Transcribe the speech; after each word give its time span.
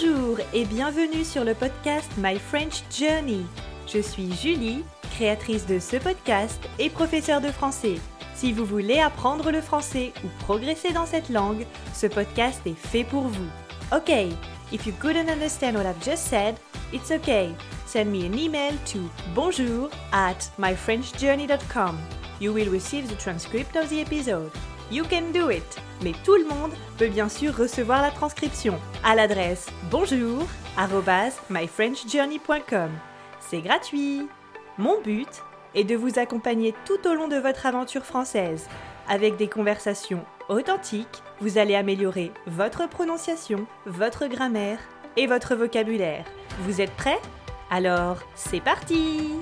Bonjour 0.00 0.38
et 0.52 0.64
bienvenue 0.64 1.24
sur 1.24 1.44
le 1.44 1.54
podcast 1.54 2.10
My 2.18 2.38
French 2.38 2.82
Journey. 2.90 3.44
Je 3.86 4.00
suis 4.00 4.32
Julie, 4.32 4.84
créatrice 5.10 5.66
de 5.66 5.78
ce 5.78 5.96
podcast 5.96 6.60
et 6.78 6.88
professeure 6.88 7.40
de 7.40 7.48
français. 7.48 7.96
Si 8.34 8.52
vous 8.52 8.64
voulez 8.64 9.00
apprendre 9.00 9.50
le 9.50 9.60
français 9.60 10.12
ou 10.22 10.28
progresser 10.44 10.92
dans 10.92 11.06
cette 11.06 11.30
langue, 11.30 11.66
ce 11.94 12.06
podcast 12.06 12.60
est 12.66 12.78
fait 12.78 13.02
pour 13.02 13.22
vous. 13.22 13.48
Ok, 13.92 14.10
if 14.72 14.86
you 14.86 14.92
couldn't 15.00 15.28
understand 15.28 15.74
what 15.74 15.86
I've 15.86 16.04
just 16.04 16.28
said, 16.28 16.56
it's 16.92 17.10
okay. 17.10 17.54
Send 17.86 18.12
me 18.12 18.24
an 18.24 18.38
email 18.38 18.74
to 18.92 19.00
bonjour 19.34 19.90
at 20.12 20.48
myfrenchjourney.com. 20.58 21.98
You 22.40 22.52
will 22.52 22.70
receive 22.70 23.08
the 23.08 23.16
transcript 23.16 23.74
of 23.76 23.88
the 23.88 24.00
episode. 24.00 24.52
You 24.90 25.04
can 25.04 25.32
do 25.34 25.50
it! 25.50 25.82
Mais 26.02 26.14
tout 26.24 26.36
le 26.36 26.46
monde 26.46 26.72
peut 26.96 27.08
bien 27.08 27.28
sûr 27.28 27.54
recevoir 27.54 28.00
la 28.00 28.10
transcription 28.10 28.78
à 29.04 29.14
l'adresse 29.14 29.68
bonjour 29.90 30.46
myfrenchjourney.com. 31.50 32.90
C'est 33.38 33.60
gratuit. 33.60 34.26
Mon 34.78 34.98
but 35.02 35.28
est 35.74 35.84
de 35.84 35.94
vous 35.94 36.18
accompagner 36.18 36.74
tout 36.86 37.06
au 37.06 37.12
long 37.12 37.28
de 37.28 37.36
votre 37.36 37.66
aventure 37.66 38.06
française. 38.06 38.66
Avec 39.08 39.36
des 39.36 39.48
conversations 39.48 40.24
authentiques, 40.48 41.22
vous 41.40 41.58
allez 41.58 41.74
améliorer 41.74 42.32
votre 42.46 42.88
prononciation, 42.88 43.66
votre 43.84 44.26
grammaire 44.26 44.78
et 45.18 45.26
votre 45.26 45.54
vocabulaire. 45.54 46.24
Vous 46.60 46.80
êtes 46.80 46.94
prêts? 46.96 47.20
Alors, 47.70 48.16
c'est 48.34 48.60
parti 48.62 49.32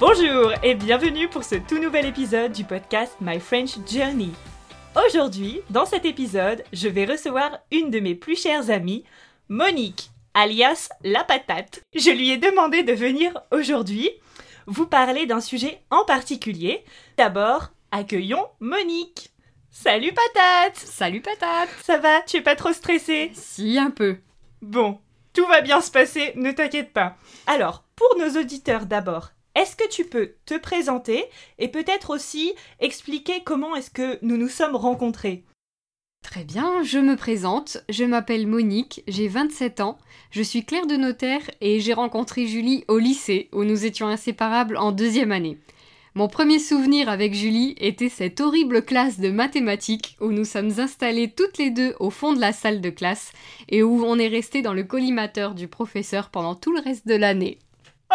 Bonjour 0.00 0.52
et 0.64 0.74
bienvenue 0.74 1.28
pour 1.28 1.44
ce 1.44 1.54
tout 1.54 1.78
nouvel 1.78 2.06
épisode 2.06 2.50
du 2.50 2.64
podcast 2.64 3.14
My 3.20 3.38
French 3.38 3.76
Journey. 3.86 4.32
Aujourd'hui, 5.06 5.60
dans 5.70 5.86
cet 5.86 6.04
épisode, 6.04 6.64
je 6.72 6.88
vais 6.88 7.04
recevoir 7.04 7.60
une 7.70 7.90
de 7.90 8.00
mes 8.00 8.16
plus 8.16 8.34
chères 8.34 8.70
amies, 8.70 9.04
Monique, 9.48 10.10
alias 10.34 10.88
La 11.04 11.22
Patate. 11.22 11.80
Je 11.94 12.10
lui 12.10 12.30
ai 12.30 12.38
demandé 12.38 12.82
de 12.82 12.92
venir 12.92 13.40
aujourd'hui 13.52 14.10
vous 14.66 14.86
parler 14.86 15.26
d'un 15.26 15.40
sujet 15.40 15.80
en 15.90 16.04
particulier. 16.04 16.84
D'abord, 17.16 17.70
accueillons 17.92 18.48
Monique. 18.58 19.30
Salut 19.70 20.12
Patate 20.12 20.76
Salut 20.76 21.20
Patate 21.20 21.68
Ça 21.84 21.98
va? 21.98 22.20
Tu 22.22 22.38
es 22.38 22.42
pas 22.42 22.56
trop 22.56 22.72
stressée? 22.72 23.30
Si, 23.32 23.78
un 23.78 23.92
peu. 23.92 24.16
Bon, 24.60 24.98
tout 25.32 25.46
va 25.46 25.60
bien 25.60 25.80
se 25.80 25.92
passer, 25.92 26.32
ne 26.34 26.50
t'inquiète 26.50 26.92
pas. 26.92 27.16
Alors, 27.46 27.84
pour 27.94 28.16
nos 28.18 28.40
auditeurs 28.40 28.86
d'abord, 28.86 29.30
est-ce 29.54 29.76
que 29.76 29.88
tu 29.88 30.04
peux 30.04 30.34
te 30.46 30.58
présenter 30.58 31.24
et 31.58 31.68
peut-être 31.68 32.10
aussi 32.10 32.52
expliquer 32.80 33.42
comment 33.44 33.76
est-ce 33.76 33.90
que 33.90 34.18
nous 34.22 34.36
nous 34.36 34.48
sommes 34.48 34.76
rencontrés? 34.76 35.44
Très 36.22 36.44
bien, 36.44 36.82
je 36.82 36.98
me 36.98 37.16
présente, 37.16 37.78
je 37.88 38.04
m'appelle 38.04 38.46
Monique, 38.46 39.04
j'ai 39.06 39.28
27 39.28 39.80
ans, 39.80 39.98
je 40.30 40.42
suis 40.42 40.64
clerc 40.64 40.86
de 40.86 40.96
notaire 40.96 41.42
et 41.60 41.80
j'ai 41.80 41.92
rencontré 41.92 42.46
Julie 42.46 42.84
au 42.88 42.98
lycée 42.98 43.48
où 43.52 43.62
nous 43.62 43.84
étions 43.84 44.08
inséparables 44.08 44.76
en 44.76 44.90
deuxième 44.90 45.32
année. 45.32 45.58
Mon 46.16 46.28
premier 46.28 46.58
souvenir 46.58 47.08
avec 47.08 47.34
Julie 47.34 47.74
était 47.78 48.08
cette 48.08 48.40
horrible 48.40 48.82
classe 48.82 49.20
de 49.20 49.30
mathématiques 49.30 50.16
où 50.20 50.30
nous 50.30 50.44
sommes 50.44 50.78
installés 50.78 51.30
toutes 51.30 51.58
les 51.58 51.70
deux 51.70 51.94
au 52.00 52.10
fond 52.10 52.32
de 52.32 52.40
la 52.40 52.52
salle 52.52 52.80
de 52.80 52.90
classe 52.90 53.32
et 53.68 53.82
où 53.82 54.04
on 54.04 54.18
est 54.18 54.28
resté 54.28 54.62
dans 54.62 54.74
le 54.74 54.84
collimateur 54.84 55.54
du 55.54 55.68
professeur 55.68 56.30
pendant 56.30 56.54
tout 56.54 56.72
le 56.72 56.80
reste 56.80 57.06
de 57.06 57.16
l'année. 57.16 57.58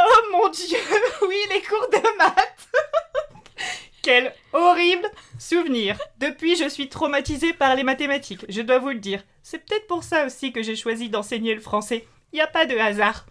Oh 0.08 0.32
mon 0.32 0.50
dieu, 0.50 0.78
oui, 1.28 1.38
les 1.52 1.62
cours 1.62 1.88
de 1.92 2.18
maths 2.18 2.68
Quel 4.02 4.34
horrible 4.54 5.10
souvenir 5.38 5.98
Depuis, 6.20 6.56
je 6.56 6.70
suis 6.70 6.90
traumatisée 6.90 7.54
par 7.54 7.76
les 7.76 7.84
mathématiques, 7.84 8.46
je 8.50 8.62
dois 8.62 8.80
vous 8.80 8.90
le 8.90 9.00
dire. 9.00 9.24
C'est 9.44 9.60
peut-être 9.60 9.88
pour 9.88 10.04
ça 10.04 10.26
aussi 10.26 10.54
que 10.54 10.64
j'ai 10.64 10.76
choisi 10.76 11.10
d'enseigner 11.10 11.54
le 11.54 11.62
français. 11.62 12.08
Il 12.32 12.40
a 12.40 12.48
pas 12.48 12.66
de 12.66 12.78
hasard. 12.78 13.26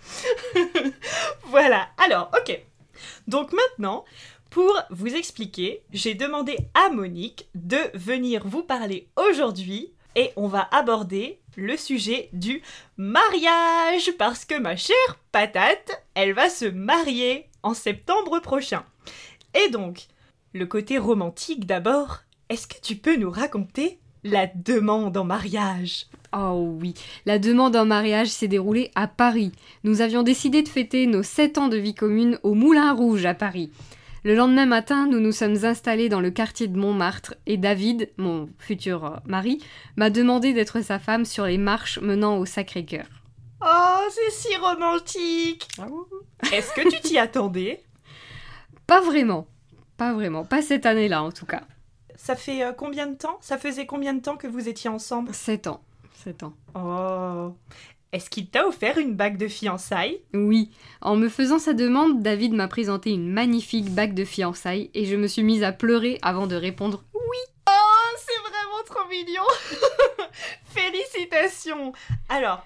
voilà, 1.45 1.89
alors, 2.05 2.31
ok. 2.37 2.61
Donc 3.29 3.53
maintenant, 3.53 4.05
pour 4.51 4.75
vous 4.91 5.15
expliquer, 5.15 5.83
j'ai 5.93 6.15
demandé 6.15 6.57
à 6.75 6.91
Monique 6.91 7.49
de 7.55 7.79
venir 7.95 8.47
vous 8.47 8.63
parler 8.63 9.09
aujourd'hui 9.17 9.93
et 10.17 10.33
on 10.37 10.49
va 10.49 10.69
aborder 10.73 11.41
le 11.59 11.77
sujet 11.77 12.31
du 12.33 12.63
mariage 12.97 14.13
parce 14.17 14.45
que 14.45 14.59
ma 14.59 14.77
chère 14.77 15.19
patate, 15.33 16.05
elle 16.15 16.33
va 16.33 16.49
se 16.49 16.67
marier 16.67 17.47
en 17.65 17.75
septembre 17.75 18.39
prochain. 18.39 18.85
Et 19.55 19.69
donc, 19.69 20.07
le 20.55 20.67
côté 20.67 20.99
romantique 20.99 21.67
d'abord, 21.67 22.19
est-ce 22.49 22.69
que 22.69 22.81
tu 22.81 22.95
peux 22.95 23.17
nous 23.17 23.31
raconter 23.31 23.99
la 24.23 24.47
demande 24.47 25.17
en 25.17 25.25
mariage? 25.25 26.07
Oh 26.33 26.77
oui, 26.81 26.95
la 27.27 27.41
demande 27.41 27.75
en 27.75 27.87
mariage 27.87 28.29
s'est 28.29 28.47
déroulée 28.47 28.93
à 28.95 29.09
Paris. 29.09 29.51
Nous 29.83 30.01
avions 30.01 30.23
décidé 30.23 30.63
de 30.63 30.69
fêter 30.69 31.07
nos 31.07 31.25
7 31.25 31.59
ans 31.59 31.69
de 31.69 31.77
vie 31.77 31.95
commune 31.95 32.39
au 32.45 32.55
Moulin 32.55 32.93
Rouge 32.93 33.27
à 33.27 33.35
Paris. 33.35 33.73
Le 34.25 34.35
lendemain 34.35 34.67
matin, 34.67 35.07
nous 35.07 35.21
nous 35.21 35.33
sommes 35.33 35.65
installés 35.65 36.09
dans 36.09 36.21
le 36.21 36.31
quartier 36.31 36.67
de 36.67 36.77
Montmartre 36.77 37.35
et 37.47 37.57
David, 37.57 38.11
mon 38.17 38.49
futur 38.59 39.21
mari, 39.25 39.63
m'a 39.97 40.11
demandé 40.11 40.53
d'être 40.53 40.81
sa 40.81 40.99
femme 40.99 41.25
sur 41.25 41.47
les 41.47 41.59
marches 41.59 42.01
menant 42.01 42.39
au 42.39 42.45
Sacré-Cœur. 42.45 43.07
Oh, 43.65 44.09
c'est 44.11 44.31
si 44.31 44.57
romantique 44.57 45.69
Est-ce 46.53 46.73
que 46.73 46.89
tu 46.89 47.01
t'y 47.01 47.19
attendais? 47.19 47.83
Pas 48.87 49.01
vraiment. 49.01 49.47
Pas 49.97 50.13
vraiment. 50.13 50.45
Pas 50.45 50.63
cette 50.63 50.87
année-là, 50.87 51.23
en 51.23 51.31
tout 51.31 51.47
cas. 51.47 51.63
Ça 52.17 52.35
fait 52.35 52.65
euh, 52.65 52.73
combien 52.73 53.07
de 53.07 53.15
temps? 53.15 53.39
Ça 53.41 53.59
faisait 53.59 53.87
combien 53.87 54.15
de 54.15 54.21
temps 54.21 54.37
que 54.37 54.47
vous 54.47 54.69
étiez 54.69 54.91
ensemble? 54.91 55.33
Sept 55.35 55.67
ans. 55.69 55.81
Sept 56.15 56.43
ans. 56.43 56.55
Oh 56.75 57.55
est-ce 58.13 58.31
qu'il 58.31 58.49
t'a 58.49 58.67
offert 58.67 58.99
une 58.99 59.15
bague 59.15 59.37
de 59.37 59.49
fiançailles? 59.49 60.21
Oui. 60.33 60.71
En 61.01 61.17
me 61.17 61.29
faisant 61.29 61.59
sa 61.59 61.75
demande, 61.75 62.23
David 62.23 62.55
m'a 62.55 62.69
présenté 62.69 63.11
une 63.11 63.31
magnifique 63.31 63.91
bague 63.91 64.15
de 64.15 64.25
fiançailles 64.25 64.91
et 64.95 65.05
je 65.05 65.17
me 65.17 65.27
suis 65.27 65.43
mise 65.43 65.63
à 65.63 65.73
pleurer 65.73 66.19
avant 66.23 66.47
de 66.47 66.57
répondre 66.57 67.05
oui. 67.13 67.39
Oh, 67.69 68.17
c'est 68.17 68.51
vraiment 68.51 68.83
trop 68.87 69.09
mignon 69.11 69.43
Félicitations 70.65 71.93
Alors, 72.31 72.65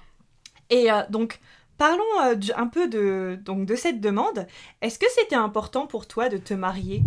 et 0.71 0.91
euh, 0.91 1.03
donc, 1.11 1.41
parlons 1.77 2.03
euh, 2.25 2.37
un 2.57 2.69
peu 2.69 2.89
de, 2.89 3.39
donc, 3.43 3.67
de 3.67 3.75
cette 3.75 4.01
demande. 4.01 4.47
Est-ce 4.81 4.99
que 4.99 5.11
c'était 5.15 5.35
important 5.35 5.87
pour 5.87 6.07
toi 6.07 6.29
de 6.29 6.37
te 6.37 6.55
marier? 6.55 7.03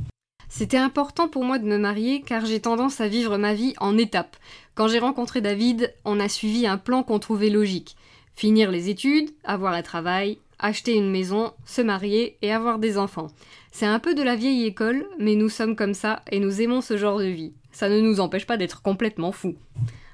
C'était 0.49 0.77
important 0.77 1.27
pour 1.27 1.43
moi 1.43 1.57
de 1.57 1.65
me 1.65 1.77
marier 1.77 2.21
car 2.21 2.45
j'ai 2.45 2.59
tendance 2.59 3.01
à 3.01 3.07
vivre 3.07 3.37
ma 3.37 3.53
vie 3.53 3.73
en 3.79 3.97
étapes. 3.97 4.37
Quand 4.75 4.87
j'ai 4.87 4.99
rencontré 4.99 5.41
David, 5.41 5.93
on 6.03 6.19
a 6.19 6.29
suivi 6.29 6.67
un 6.67 6.77
plan 6.77 7.01
qu'on 7.01 7.19
trouvait 7.19 7.49
logique. 7.49 7.95
Finir 8.35 8.71
les 8.71 8.89
études, 8.89 9.31
avoir 9.43 9.73
un 9.73 9.81
travail, 9.81 10.37
acheter 10.59 10.93
une 10.93 11.11
maison, 11.11 11.53
se 11.65 11.81
marier 11.81 12.37
et 12.41 12.51
avoir 12.51 12.79
des 12.79 12.97
enfants. 12.97 13.27
C'est 13.71 13.85
un 13.85 13.99
peu 13.99 14.13
de 14.13 14.23
la 14.23 14.35
vieille 14.35 14.65
école, 14.65 15.07
mais 15.19 15.35
nous 15.35 15.49
sommes 15.49 15.75
comme 15.75 15.93
ça 15.93 16.21
et 16.31 16.39
nous 16.39 16.61
aimons 16.61 16.81
ce 16.81 16.97
genre 16.97 17.19
de 17.19 17.25
vie. 17.25 17.53
Ça 17.71 17.89
ne 17.89 17.99
nous 17.99 18.19
empêche 18.19 18.45
pas 18.45 18.57
d'être 18.57 18.81
complètement 18.81 19.31
fous. 19.31 19.55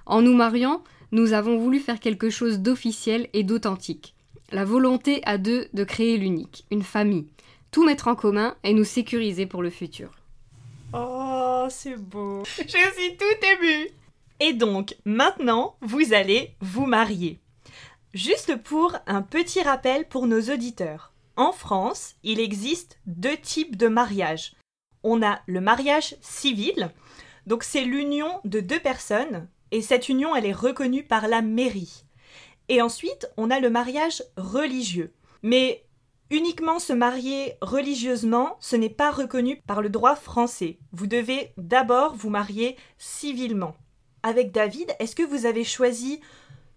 En 0.06 0.22
nous 0.22 0.34
mariant, 0.34 0.84
nous 1.12 1.34
avons 1.34 1.58
voulu 1.58 1.80
faire 1.80 2.00
quelque 2.00 2.30
chose 2.30 2.60
d'officiel 2.60 3.28
et 3.34 3.44
d'authentique. 3.44 4.16
La 4.52 4.66
volonté 4.66 5.22
à 5.26 5.38
deux 5.38 5.68
de 5.74 5.84
créer 5.84 6.18
l'unique, 6.18 6.66
une 6.72 6.84
famille, 6.84 7.28
tout 7.72 7.86
mettre 7.86 8.08
en 8.08 8.16
commun 8.16 8.56
et 8.64 8.74
nous 8.74 8.84
sécuriser 8.84 9.46
pour 9.46 9.64
le 9.64 9.70
futur. 9.70 10.12
Oh, 10.94 11.68
c'est 11.70 11.98
beau. 11.98 12.44
Je 12.58 12.64
suis 12.68 13.18
tout 13.18 13.46
émue. 13.46 13.90
Et 14.40 14.54
donc, 14.54 14.96
maintenant, 15.06 15.76
vous 15.82 16.14
allez 16.14 16.56
vous 16.62 16.86
marier. 16.86 17.40
Juste 18.14 18.58
pour 18.58 18.98
un 19.08 19.22
petit 19.22 19.62
rappel 19.62 20.06
pour 20.06 20.28
nos 20.28 20.42
auditeurs. 20.42 21.14
En 21.38 21.54
France, 21.54 22.16
il 22.24 22.42
existe 22.42 23.00
deux 23.06 23.38
types 23.38 23.78
de 23.78 23.88
mariage. 23.88 24.54
On 25.04 25.24
a 25.24 25.40
le 25.48 25.62
mariage 25.62 26.18
civil, 26.20 26.92
donc 27.48 27.64
c'est 27.64 27.86
l'union 27.86 28.42
de 28.44 28.60
deux 28.60 28.82
personnes, 28.82 29.48
et 29.72 29.82
cette 29.82 30.10
union, 30.10 30.36
elle 30.36 30.46
est 30.46 30.52
reconnue 30.52 31.04
par 31.04 31.30
la 31.30 31.42
mairie. 31.42 32.04
Et 32.68 32.82
ensuite, 32.82 33.30
on 33.38 33.50
a 33.50 33.62
le 33.62 33.70
mariage 33.70 34.24
religieux. 34.36 35.14
Mais 35.42 35.86
uniquement 36.30 36.80
se 36.80 36.92
marier 36.92 37.54
religieusement, 37.62 38.58
ce 38.60 38.76
n'est 38.76 38.90
pas 38.90 39.12
reconnu 39.12 39.62
par 39.66 39.82
le 39.82 39.90
droit 39.90 40.18
français. 40.18 40.80
Vous 40.92 41.08
devez 41.08 41.54
d'abord 41.56 42.16
vous 42.16 42.30
marier 42.30 42.76
civilement. 42.98 43.76
Avec 44.22 44.52
David, 44.52 44.94
est-ce 45.00 45.16
que 45.16 45.24
vous 45.24 45.46
avez 45.46 45.64
choisi 45.64 46.20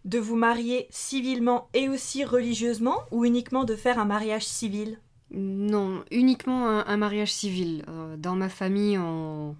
de 0.04 0.18
vous 0.18 0.36
marier 0.36 0.86
civilement 0.90 1.68
et 1.74 1.88
aussi 1.88 2.24
religieusement 2.24 3.02
ou 3.10 3.24
uniquement 3.24 3.64
de 3.64 3.76
faire 3.76 3.98
un 3.98 4.04
mariage 4.04 4.46
civil 4.46 4.98
Non, 5.30 6.04
uniquement 6.10 6.68
un, 6.68 6.96
mariage 6.96 7.32
civil. 7.32 7.84
Euh, 7.88 8.16
dans 8.16 8.36
ma 8.36 8.48
famille, 8.48 8.98
on 8.98 9.56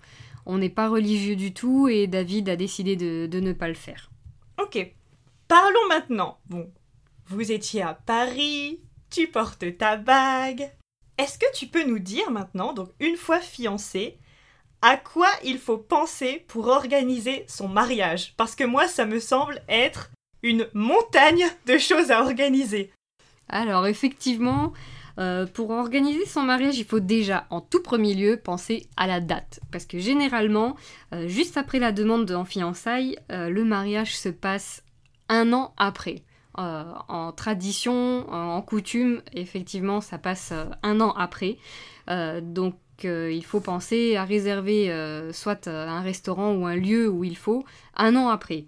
n'est 0.46 0.68
pas 0.68 0.88
religieux 0.88 1.36
du 1.36 1.52
tout 1.54 1.88
et 1.88 2.06
David 2.06 2.48
a 2.48 2.56
décidé 2.56 2.96
de, 2.96 3.26
de 3.26 3.40
ne 3.40 3.52
pas 3.52 3.68
le 3.68 3.74
faire. 3.74 4.10
Ok. 4.60 4.94
Parlons 5.48 5.88
maintenant. 5.88 6.38
Bon, 6.46 6.70
vous 7.26 7.52
étiez 7.52 7.82
à 7.82 7.94
Paris, 7.94 8.80
tu 9.10 9.28
portes 9.28 9.76
ta 9.78 9.96
bague. 9.96 10.70
est-ce 11.16 11.38
que 11.38 11.52
tu 11.54 11.66
peux 11.66 11.84
nous 11.84 11.98
dire 11.98 12.30
maintenant, 12.30 12.72
donc 12.72 12.90
une 12.98 13.16
fois 13.16 13.40
fiancé, 13.40 14.18
à 14.82 14.96
quoi 14.96 15.28
il 15.42 15.58
faut 15.58 15.78
penser 15.78 16.44
pour 16.48 16.66
organiser 16.66 17.44
son 17.48 17.68
mariage? 17.68 18.34
Parce 18.36 18.54
que 18.54 18.64
moi, 18.64 18.88
ça 18.88 19.06
me 19.06 19.20
semble 19.20 19.62
être 19.68 20.10
une 20.44 20.68
montagne 20.74 21.46
de 21.66 21.78
choses 21.78 22.10
à 22.10 22.20
organiser. 22.20 22.92
Alors 23.48 23.86
effectivement, 23.86 24.72
euh, 25.18 25.46
pour 25.46 25.70
organiser 25.70 26.26
son 26.26 26.42
mariage, 26.42 26.78
il 26.78 26.84
faut 26.84 27.00
déjà 27.00 27.46
en 27.50 27.62
tout 27.62 27.82
premier 27.82 28.14
lieu 28.14 28.36
penser 28.36 28.86
à 28.96 29.06
la 29.06 29.20
date. 29.20 29.60
Parce 29.72 29.86
que 29.86 29.98
généralement, 29.98 30.76
euh, 31.12 31.28
juste 31.28 31.56
après 31.56 31.78
la 31.78 31.92
demande 31.92 32.30
en 32.30 32.44
fiançailles, 32.44 33.16
euh, 33.32 33.48
le 33.48 33.64
mariage 33.64 34.16
se 34.16 34.28
passe 34.28 34.84
un 35.28 35.52
an 35.52 35.72
après. 35.76 36.22
en 36.56 37.32
tradition, 37.32 38.30
en 38.30 38.62
coutume, 38.62 39.22
effectivement, 39.32 40.00
ça 40.00 40.18
passe 40.18 40.52
un 40.84 41.00
an 41.00 41.12
après. 41.16 41.56
donc 42.42 42.76
il 43.02 43.44
faut 43.44 43.58
penser 43.58 44.14
à 44.14 44.24
réserver 44.24 44.78
soit 45.32 45.66
un 45.66 46.00
restaurant 46.00 46.52
ou 46.54 46.64
un 46.64 46.76
lieu 46.76 47.08
où 47.08 47.24
il 47.24 47.36
faut 47.36 47.64
un 47.96 48.14
an 48.14 48.28
après. 48.28 48.66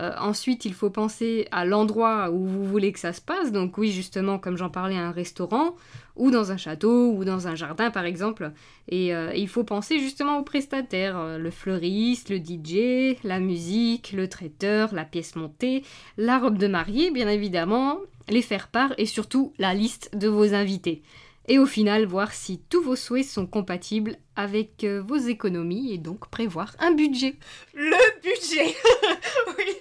Euh, 0.00 0.12
ensuite, 0.18 0.64
il 0.64 0.74
faut 0.74 0.90
penser 0.90 1.48
à 1.50 1.64
l'endroit 1.64 2.30
où 2.30 2.44
vous 2.44 2.64
voulez 2.64 2.92
que 2.92 2.98
ça 2.98 3.12
se 3.12 3.20
passe. 3.20 3.52
Donc 3.52 3.78
oui, 3.78 3.90
justement, 3.90 4.38
comme 4.38 4.56
j'en 4.56 4.70
parlais, 4.70 4.96
un 4.96 5.10
restaurant, 5.10 5.76
ou 6.16 6.30
dans 6.30 6.52
un 6.52 6.56
château, 6.56 7.12
ou 7.12 7.24
dans 7.24 7.48
un 7.48 7.54
jardin, 7.54 7.90
par 7.90 8.04
exemple. 8.04 8.52
Et 8.88 9.14
euh, 9.14 9.32
il 9.34 9.48
faut 9.48 9.64
penser 9.64 9.98
justement 9.98 10.38
aux 10.38 10.42
prestataires, 10.42 11.18
euh, 11.18 11.38
le 11.38 11.50
fleuriste, 11.50 12.30
le 12.30 12.38
DJ, 12.38 13.16
la 13.24 13.40
musique, 13.40 14.12
le 14.12 14.28
traiteur, 14.28 14.94
la 14.94 15.04
pièce 15.04 15.36
montée, 15.36 15.82
la 16.16 16.38
robe 16.38 16.58
de 16.58 16.66
mariée, 16.66 17.10
bien 17.10 17.28
évidemment, 17.28 17.98
les 18.28 18.42
faire-part, 18.42 18.92
et 18.98 19.06
surtout 19.06 19.52
la 19.58 19.74
liste 19.74 20.16
de 20.16 20.28
vos 20.28 20.54
invités 20.54 21.02
et 21.48 21.58
au 21.58 21.66
final 21.66 22.06
voir 22.06 22.32
si 22.32 22.60
tous 22.68 22.82
vos 22.82 22.96
souhaits 22.96 23.26
sont 23.26 23.46
compatibles 23.46 24.16
avec 24.34 24.84
euh, 24.84 25.00
vos 25.00 25.16
économies 25.16 25.92
et 25.92 25.98
donc 25.98 26.28
prévoir 26.28 26.74
un 26.78 26.92
budget. 26.92 27.36
Le 27.74 28.20
budget 28.22 28.74
Oui, 29.58 29.72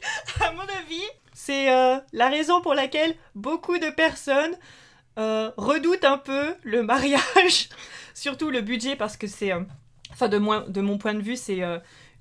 à 0.42 0.52
mon 0.54 0.62
avis, 0.62 1.04
c'est 1.34 1.72
euh, 1.72 1.98
la 2.14 2.30
raison 2.30 2.62
pour 2.62 2.74
laquelle 2.74 3.16
beaucoup 3.34 3.78
de 3.78 3.90
personnes 3.90 4.56
euh, 5.18 5.52
redoutent 5.58 6.06
un 6.06 6.18
peu 6.18 6.56
le 6.64 6.84
mariage, 6.84 7.70
surtout 8.14 8.50
le 8.50 8.62
budget 8.62 8.96
parce 8.96 9.18
que 9.18 9.28
c'est, 9.28 9.52
enfin 10.12 10.28
de, 10.28 10.70
de 10.70 10.82
mon 10.82 10.98
point 10.98 11.14
de 11.14 11.22
vue, 11.22 11.38
c'est 11.38 11.62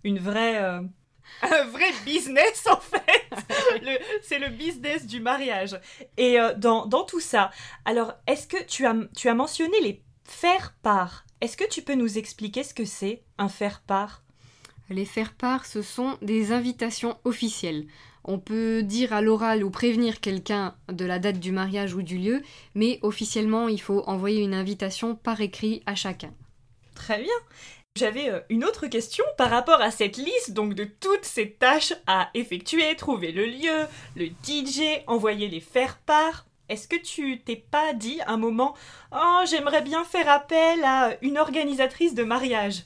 une 0.05 0.19
vraie 0.19 0.81
un 1.43 1.65
vrai 1.65 1.91
business 2.05 2.67
en 2.71 2.81
fait. 2.81 3.03
c'est 4.23 4.38
le 4.38 4.49
business 4.49 5.06
du 5.06 5.21
mariage. 5.21 5.79
Et 6.17 6.41
euh, 6.41 6.55
dans, 6.55 7.05
tout 7.05 7.21
ça, 7.21 7.50
alors 7.85 8.15
est-ce 8.26 8.47
que 8.47 8.62
tu 8.62 8.87
as, 8.87 8.94
tu 9.17 9.29
as 9.29 9.35
mentionné 9.35 9.81
les 9.81 10.03
faire-part? 10.25 11.25
Est-ce 11.41 11.56
que 11.56 11.69
tu 11.69 11.82
peux 11.82 11.94
nous 11.94 12.19
expliquer 12.19 12.62
ce 12.62 12.75
que 12.75 12.85
c'est 12.85 13.23
un 13.38 13.49
faire-part? 13.49 14.23
Les 14.91 15.05
faire-part, 15.05 15.67
ce 15.67 15.82
sont 15.82 16.19
des 16.23 16.53
invitations 16.53 17.19
officielles. 17.25 17.87
On 18.25 18.38
peut 18.38 18.82
dire 18.82 19.12
à 19.12 19.20
l'oral 19.20 19.62
ou 19.65 19.70
prévenir 19.70 20.20
quelqu'un 20.20 20.75
de 20.91 21.05
la 21.05 21.19
date 21.19 21.41
du 21.41 21.53
mariage 21.53 21.94
ou 21.94 22.03
du 22.03 22.17
lieu, 22.17 22.43
mais 22.75 22.99
officiellement, 23.03 23.69
il 23.69 23.81
faut 23.81 24.03
envoyer 24.06 24.43
une 24.43 24.55
invitation 24.55 25.15
par 25.15 25.41
écrit 25.41 25.82
à 25.85 25.94
chacun. 25.94 26.32
Très 26.94 27.23
bien. 27.23 27.35
J'avais 27.96 28.29
euh, 28.29 28.41
une 28.49 28.64
autre 28.64 28.88
question 28.88 29.25
par 29.38 29.50
rapport 29.50 29.81
à 29.81 29.93
cette 29.93 30.17
liste 30.17 30.50
donc 30.50 30.75
de 30.75 30.82
toutes 30.82 31.25
ces 31.25 31.52
tâches 31.52 31.93
à 32.08 32.29
effectuer, 32.35 32.96
trouver 32.96 33.31
le 33.31 33.46
lieu, 33.46 33.87
le 34.17 34.26
DJ, 34.26 35.05
envoyer 35.06 35.46
les 35.46 35.61
faire-part. 35.61 36.44
Est-ce 36.69 36.88
que 36.88 37.00
tu 37.00 37.38
t'es 37.38 37.55
pas 37.55 37.93
dit 37.93 38.19
un 38.26 38.37
moment 38.37 38.75
Oh, 39.14 39.43
j'aimerais 39.49 39.82
bien 39.82 40.02
faire 40.02 40.29
appel 40.29 40.82
à 40.82 41.17
une 41.23 41.38
organisatrice 41.38 42.14
de 42.14 42.25
mariage 42.25 42.82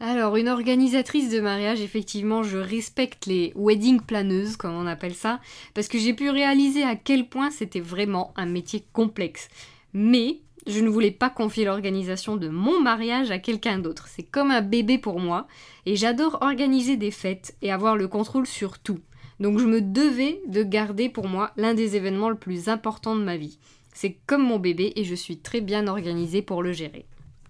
alors, 0.00 0.34
une 0.34 0.48
organisatrice 0.48 1.30
de 1.30 1.38
mariage, 1.38 1.80
effectivement, 1.80 2.42
je 2.42 2.58
respecte 2.58 3.26
les 3.26 3.52
wedding 3.54 4.00
planeuses, 4.00 4.56
comme 4.56 4.74
on 4.74 4.88
appelle 4.88 5.14
ça, 5.14 5.38
parce 5.74 5.86
que 5.86 5.96
j'ai 5.96 6.12
pu 6.12 6.28
réaliser 6.28 6.82
à 6.82 6.96
quel 6.96 7.28
point 7.28 7.52
c'était 7.52 7.78
vraiment 7.78 8.34
un 8.34 8.46
métier 8.46 8.84
complexe. 8.92 9.48
Mais 9.92 10.40
je 10.66 10.80
ne 10.80 10.88
voulais 10.88 11.10
pas 11.10 11.30
confier 11.30 11.64
l'organisation 11.64 12.36
de 12.36 12.48
mon 12.48 12.80
mariage 12.80 13.30
à 13.30 13.38
quelqu'un 13.38 13.78
d'autre. 13.78 14.06
C'est 14.08 14.22
comme 14.22 14.50
un 14.50 14.62
bébé 14.62 14.98
pour 14.98 15.20
moi, 15.20 15.46
et 15.86 15.96
j'adore 15.96 16.38
organiser 16.40 16.96
des 16.96 17.10
fêtes 17.10 17.56
et 17.62 17.72
avoir 17.72 17.96
le 17.96 18.08
contrôle 18.08 18.46
sur 18.46 18.78
tout. 18.78 19.00
Donc 19.40 19.58
je 19.58 19.66
me 19.66 19.80
devais 19.80 20.40
de 20.46 20.62
garder 20.62 21.08
pour 21.08 21.26
moi 21.26 21.50
l'un 21.56 21.74
des 21.74 21.96
événements 21.96 22.28
le 22.28 22.36
plus 22.36 22.68
importants 22.68 23.16
de 23.16 23.24
ma 23.24 23.36
vie. 23.36 23.58
C'est 23.92 24.16
comme 24.26 24.42
mon 24.42 24.58
bébé 24.58 24.92
et 24.96 25.04
je 25.04 25.14
suis 25.14 25.38
très 25.38 25.60
bien 25.60 25.86
organisée 25.88 26.42
pour 26.42 26.62
le 26.62 26.72
gérer. 26.72 27.06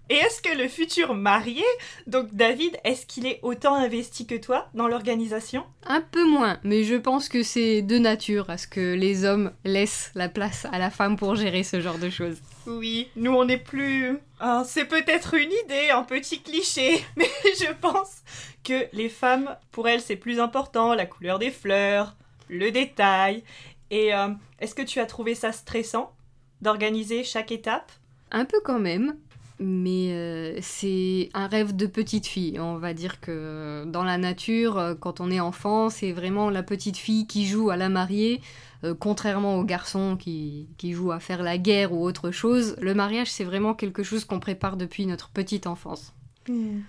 Et 0.09 0.15
est-ce 0.15 0.41
que 0.41 0.55
le 0.57 0.67
futur 0.67 1.15
marié, 1.15 1.63
donc 2.07 2.33
David, 2.33 2.77
est-ce 2.83 3.05
qu'il 3.05 3.25
est 3.25 3.39
autant 3.41 3.75
investi 3.75 4.27
que 4.27 4.35
toi 4.35 4.67
dans 4.73 4.87
l'organisation? 4.87 5.63
Un 5.85 6.01
peu 6.01 6.25
moins, 6.25 6.59
mais 6.63 6.83
je 6.83 6.95
pense 6.95 7.29
que 7.29 7.41
c'est 7.41 7.81
de 7.81 7.97
nature 7.97 8.49
à 8.49 8.57
ce 8.57 8.67
que 8.67 8.93
les 8.93 9.23
hommes 9.23 9.51
laissent 9.63 10.11
la 10.13 10.27
place 10.27 10.67
à 10.71 10.77
la 10.77 10.89
femme 10.89 11.15
pour 11.15 11.35
gérer 11.35 11.63
ce 11.63 11.79
genre 11.79 11.97
de 11.97 12.09
choses. 12.09 12.41
Oui, 12.67 13.07
nous 13.15 13.31
on 13.31 13.45
n'est 13.45 13.57
plus... 13.57 14.17
Ah, 14.41 14.63
c'est 14.65 14.85
peut-être 14.85 15.35
une 15.35 15.51
idée, 15.65 15.89
un 15.91 16.03
petit 16.03 16.41
cliché, 16.41 17.01
mais 17.15 17.29
je 17.45 17.71
pense 17.79 18.23
que 18.65 18.87
les 18.91 19.09
femmes, 19.09 19.55
pour 19.71 19.87
elles, 19.87 20.01
c'est 20.01 20.17
plus 20.17 20.41
important, 20.41 20.93
la 20.95 21.05
couleur 21.05 21.39
des 21.39 21.51
fleurs, 21.51 22.15
le 22.49 22.71
détail. 22.71 23.43
Et 23.89 24.13
euh, 24.13 24.29
est-ce 24.59 24.75
que 24.75 24.81
tu 24.81 24.99
as 24.99 25.05
trouvé 25.05 25.33
ça 25.33 25.53
stressant 25.53 26.13
d'organiser 26.61 27.23
chaque 27.23 27.51
étape? 27.51 27.91
Un 28.31 28.45
peu 28.45 28.59
quand 28.61 28.79
même 28.79 29.15
mais 29.59 30.11
euh, 30.11 30.57
c'est 30.61 31.29
un 31.33 31.47
rêve 31.47 31.75
de 31.75 31.85
petite 31.85 32.25
fille. 32.25 32.59
On 32.59 32.77
va 32.77 32.93
dire 32.93 33.19
que 33.19 33.85
dans 33.87 34.03
la 34.03 34.17
nature, 34.17 34.77
euh, 34.77 34.95
quand 34.95 35.19
on 35.19 35.29
est 35.31 35.39
enfant, 35.39 35.89
c'est 35.89 36.11
vraiment 36.11 36.49
la 36.49 36.63
petite 36.63 36.97
fille 36.97 37.27
qui 37.27 37.45
joue 37.45 37.69
à 37.69 37.77
la 37.77 37.89
mariée, 37.89 38.41
euh, 38.83 38.95
contrairement 38.97 39.57
aux 39.57 39.63
garçons 39.63 40.17
qui, 40.17 40.69
qui 40.77 40.93
jouent 40.93 41.11
à 41.11 41.19
faire 41.19 41.43
la 41.43 41.57
guerre 41.57 41.93
ou 41.93 42.03
autre 42.03 42.31
chose. 42.31 42.75
Le 42.81 42.93
mariage, 42.93 43.31
c'est 43.31 43.43
vraiment 43.43 43.73
quelque 43.73 44.03
chose 44.03 44.25
qu'on 44.25 44.39
prépare 44.39 44.77
depuis 44.77 45.05
notre 45.05 45.29
petite 45.29 45.67
enfance. 45.67 46.13
Hmm. 46.47 46.81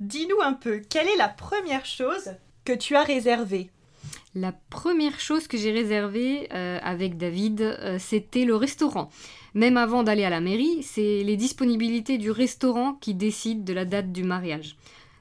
Dis-nous 0.00 0.40
un 0.42 0.52
peu, 0.52 0.80
quelle 0.88 1.08
est 1.08 1.16
la 1.16 1.28
première 1.28 1.84
chose 1.84 2.30
que 2.64 2.72
tu 2.72 2.94
as 2.94 3.02
réservée? 3.02 3.70
La 4.34 4.52
première 4.52 5.20
chose 5.20 5.48
que 5.48 5.56
j'ai 5.56 5.72
réservée 5.72 6.50
avec 6.50 7.16
David, 7.16 7.78
c'était 7.98 8.44
le 8.44 8.54
restaurant. 8.56 9.10
Même 9.54 9.76
avant 9.76 10.02
d'aller 10.02 10.24
à 10.24 10.30
la 10.30 10.40
mairie, 10.40 10.82
c'est 10.82 11.22
les 11.24 11.36
disponibilités 11.36 12.18
du 12.18 12.30
restaurant 12.30 12.94
qui 12.94 13.14
décident 13.14 13.64
de 13.64 13.72
la 13.72 13.84
date 13.84 14.12
du 14.12 14.22
mariage. 14.22 14.76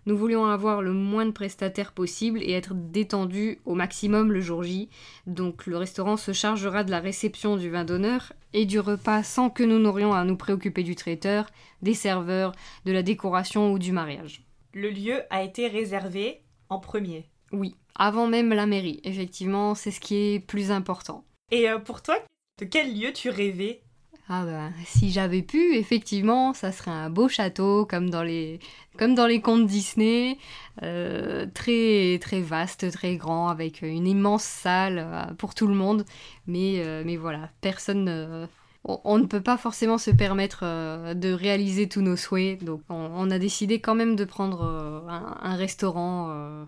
Nous 0.05 0.15
voulions 0.15 0.45
avoir 0.45 0.81
le 0.81 0.93
moins 0.93 1.25
de 1.25 1.31
prestataires 1.31 1.91
possible 1.91 2.41
et 2.41 2.53
être 2.53 2.73
détendus 2.73 3.59
au 3.65 3.75
maximum 3.75 4.31
le 4.31 4.39
jour 4.39 4.63
J. 4.63 4.87
Donc 5.25 5.65
le 5.65 5.75
restaurant 5.75 6.15
se 6.15 6.31
chargera 6.31 6.85
de 6.85 6.91
la 6.91 7.01
réception 7.01 7.57
du 7.57 7.69
vin 7.69 7.83
d'honneur 7.83 8.31
et 8.53 8.65
du 8.65 8.79
repas 8.79 9.23
sans 9.23 9.49
que 9.49 9.63
nous 9.63 9.79
n'aurions 9.79 10.13
à 10.13 10.23
nous 10.23 10.37
préoccuper 10.37 10.83
du 10.83 10.95
traiteur, 10.95 11.47
des 11.81 11.93
serveurs, 11.93 12.53
de 12.85 12.93
la 12.93 13.03
décoration 13.03 13.73
ou 13.73 13.79
du 13.79 13.91
mariage. 13.91 14.45
Le 14.73 14.89
lieu 14.89 15.23
a 15.29 15.43
été 15.43 15.67
réservé 15.67 16.41
en 16.69 16.79
premier. 16.79 17.25
Oui, 17.51 17.75
avant 17.97 18.27
même 18.27 18.53
la 18.53 18.65
mairie. 18.65 19.01
Effectivement, 19.03 19.75
c'est 19.75 19.91
ce 19.91 19.99
qui 19.99 20.15
est 20.15 20.39
plus 20.39 20.71
important. 20.71 21.25
Et 21.51 21.69
euh, 21.69 21.79
pour 21.79 22.01
toi, 22.01 22.17
de 22.59 22.65
quel 22.65 22.97
lieu 22.97 23.11
tu 23.11 23.29
rêvais? 23.29 23.81
Ah 24.29 24.43
bah, 24.45 24.69
si 24.85 25.09
j'avais 25.09 25.41
pu, 25.41 25.75
effectivement, 25.75 26.53
ça 26.53 26.73
serait 26.73 26.91
un 26.91 27.09
beau 27.09 27.29
château 27.29 27.85
comme 27.85 28.09
dans 28.09 28.23
les, 28.23 28.59
comme 28.97 29.15
dans 29.15 29.25
les 29.25 29.39
contes 29.39 29.65
Disney, 29.67 30.37
euh, 30.83 31.45
très 31.53 32.19
très 32.19 32.41
vaste, 32.41 32.91
très 32.91 33.15
grand, 33.15 33.47
avec 33.47 33.81
une 33.83 34.05
immense 34.05 34.43
salle 34.43 34.99
euh, 34.99 35.33
pour 35.35 35.55
tout 35.55 35.67
le 35.67 35.75
monde. 35.75 36.03
Mais, 36.45 36.81
euh, 36.85 37.03
mais 37.05 37.15
voilà, 37.15 37.51
personne, 37.61 38.49
on, 38.83 39.17
ne 39.17 39.25
peut 39.25 39.41
pas 39.41 39.57
forcément 39.57 39.97
se 39.97 40.11
permettre 40.11 40.65
de 41.13 41.31
réaliser 41.31 41.87
tous 41.87 42.01
nos 42.01 42.17
souhaits, 42.17 42.63
donc 42.63 42.81
on, 42.89 43.31
a 43.31 43.39
décidé 43.39 43.79
quand 43.79 43.95
même 43.95 44.15
de 44.17 44.25
prendre 44.25 44.63
un, 45.07 45.37
un, 45.41 45.55
restaurant. 45.55 46.65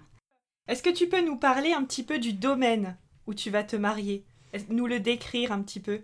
Est-ce 0.70 0.84
que 0.84 0.92
tu 0.92 1.08
peux 1.08 1.26
nous 1.26 1.36
parler 1.36 1.74
un 1.74 1.84
petit 1.84 2.04
peu 2.04 2.20
du 2.20 2.32
domaine 2.32 2.96
où 3.26 3.34
tu 3.34 3.50
vas 3.50 3.64
te 3.64 3.76
marier? 3.76 4.24
Nous 4.70 4.86
le 4.86 5.00
décrire 5.00 5.52
un 5.52 5.64
petit 5.64 5.80
peu? 5.80 6.02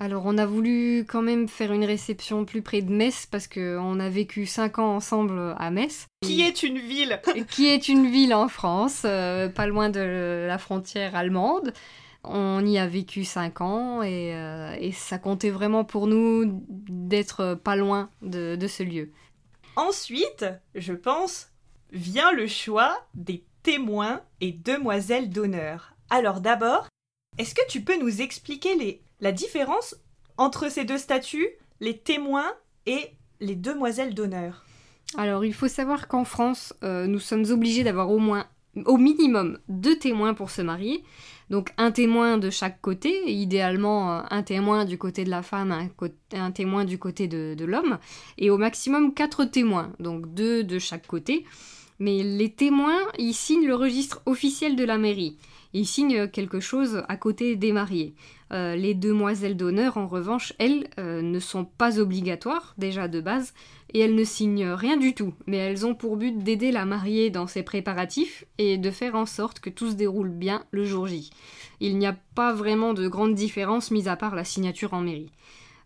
Alors 0.00 0.24
on 0.26 0.38
a 0.38 0.44
voulu 0.44 1.06
quand 1.08 1.22
même 1.22 1.46
faire 1.46 1.72
une 1.72 1.84
réception 1.84 2.44
plus 2.44 2.62
près 2.62 2.82
de 2.82 2.90
Metz 2.90 3.26
parce 3.30 3.46
qu'on 3.46 4.00
a 4.00 4.08
vécu 4.08 4.44
5 4.44 4.80
ans 4.80 4.96
ensemble 4.96 5.54
à 5.56 5.70
Metz. 5.70 6.06
Qui 6.22 6.42
est 6.42 6.64
une 6.64 6.80
ville? 6.80 7.20
Qui 7.48 7.68
est 7.68 7.88
une 7.88 8.10
ville 8.10 8.34
en 8.34 8.48
France, 8.48 9.02
euh, 9.04 9.48
pas 9.48 9.68
loin 9.68 9.88
de 9.88 10.46
la 10.48 10.58
frontière 10.58 11.14
allemande. 11.14 11.72
On 12.24 12.66
y 12.66 12.78
a 12.78 12.88
vécu 12.88 13.22
5 13.22 13.60
ans 13.60 14.00
euh, 14.02 14.76
et, 14.80 14.90
ça 14.90 15.18
comptait 15.18 15.50
vraiment 15.50 15.84
pour 15.84 16.08
nous 16.08 16.64
d'être 16.68 17.54
pas 17.54 17.76
loin 17.76 18.10
de, 18.20 18.56
de 18.56 18.66
ce 18.66 18.82
lieu. 18.82 19.12
Ensuite, 19.76 20.44
je 20.74 20.92
pense, 20.92 21.52
vient 21.92 22.32
le 22.32 22.48
choix 22.48 23.06
des 23.14 23.44
témoins 23.62 24.20
et 24.40 24.52
demoiselles 24.52 25.30
d'honneur. 25.30 25.94
Alors 26.10 26.40
d'abord, 26.40 26.88
est-ce 27.38 27.54
que 27.54 27.66
tu 27.68 27.82
peux 27.82 27.98
nous 27.98 28.20
expliquer 28.20 28.76
les 28.76 29.02
la 29.22 29.32
différence 29.32 29.94
entre 30.36 30.68
ces 30.68 30.84
deux 30.84 30.98
statuts, 30.98 31.48
les 31.80 31.96
témoins 31.96 32.52
et 32.86 33.12
les 33.40 33.54
demoiselles 33.54 34.14
d'honneur? 34.14 34.64
Alors, 35.16 35.44
il 35.44 35.54
faut 35.54 35.68
savoir 35.68 36.08
qu'en 36.08 36.24
France, 36.24 36.74
euh, 36.82 37.06
nous 37.06 37.20
sommes 37.20 37.44
obligés 37.50 37.84
d'avoir 37.84 38.10
au 38.10 38.18
moins, 38.18 38.46
au 38.84 38.96
minimum, 38.96 39.58
deux 39.68 39.96
témoins 39.96 40.34
pour 40.34 40.50
se 40.50 40.60
marier. 40.60 41.04
Donc, 41.50 41.72
un 41.76 41.92
témoin 41.92 42.38
de 42.38 42.50
chaque 42.50 42.80
côté, 42.80 43.30
idéalement 43.30 44.18
euh, 44.18 44.22
un 44.30 44.42
témoin 44.42 44.84
du 44.84 44.98
côté 44.98 45.22
de 45.22 45.30
la 45.30 45.42
femme, 45.42 45.88
un, 46.32 46.50
témoin 46.50 46.84
du 46.84 46.98
côté 46.98 47.28
de 47.28 47.64
l'homme, 47.64 47.98
et 48.38 48.50
au 48.50 48.58
maximum 48.58 49.14
quatre 49.14 49.44
témoins, 49.44 49.92
donc 50.00 50.34
deux 50.34 50.64
de 50.64 50.78
chaque 50.78 51.06
côté. 51.06 51.44
Mais 52.02 52.24
les 52.24 52.50
témoins, 52.50 52.98
ils 53.16 53.32
signent 53.32 53.68
le 53.68 53.76
registre 53.76 54.22
officiel 54.26 54.74
de 54.74 54.82
la 54.82 54.98
mairie. 54.98 55.36
Ils 55.72 55.86
signent 55.86 56.26
quelque 56.26 56.58
chose 56.58 57.04
à 57.06 57.16
côté 57.16 57.54
des 57.54 57.70
mariés. 57.70 58.16
Euh, 58.52 58.74
les 58.74 58.94
demoiselles 58.94 59.56
d'honneur, 59.56 59.98
en 59.98 60.08
revanche, 60.08 60.52
elles, 60.58 60.88
euh, 60.98 61.22
ne 61.22 61.38
sont 61.38 61.64
pas 61.64 62.00
obligatoires, 62.00 62.74
déjà 62.76 63.06
de 63.06 63.20
base, 63.20 63.54
et 63.94 64.00
elles 64.00 64.16
ne 64.16 64.24
signent 64.24 64.70
rien 64.70 64.96
du 64.96 65.14
tout, 65.14 65.32
mais 65.46 65.58
elles 65.58 65.86
ont 65.86 65.94
pour 65.94 66.16
but 66.16 66.36
d'aider 66.36 66.72
la 66.72 66.86
mariée 66.86 67.30
dans 67.30 67.46
ses 67.46 67.62
préparatifs 67.62 68.46
et 68.58 68.78
de 68.78 68.90
faire 68.90 69.14
en 69.14 69.24
sorte 69.24 69.60
que 69.60 69.70
tout 69.70 69.92
se 69.92 69.94
déroule 69.94 70.30
bien 70.30 70.64
le 70.72 70.84
jour 70.84 71.06
J. 71.06 71.30
Il 71.78 71.98
n'y 71.98 72.06
a 72.06 72.16
pas 72.34 72.52
vraiment 72.52 72.94
de 72.94 73.06
grande 73.06 73.36
différence, 73.36 73.92
mis 73.92 74.08
à 74.08 74.16
part 74.16 74.34
la 74.34 74.42
signature 74.42 74.92
en 74.92 75.02
mairie. 75.02 75.30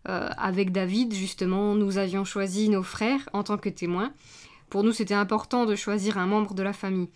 Euh, 0.09 0.29
avec 0.35 0.71
David, 0.71 1.13
justement, 1.13 1.75
nous 1.75 1.99
avions 1.99 2.25
choisi 2.25 2.69
nos 2.69 2.81
frères 2.81 3.29
en 3.33 3.43
tant 3.43 3.57
que 3.57 3.69
témoins. 3.69 4.13
Pour 4.69 4.83
nous, 4.83 4.91
c'était 4.91 5.13
important 5.13 5.65
de 5.65 5.75
choisir 5.75 6.17
un 6.17 6.27
membre 6.27 6.53
de 6.53 6.63
la 6.63 6.73
famille. 6.73 7.09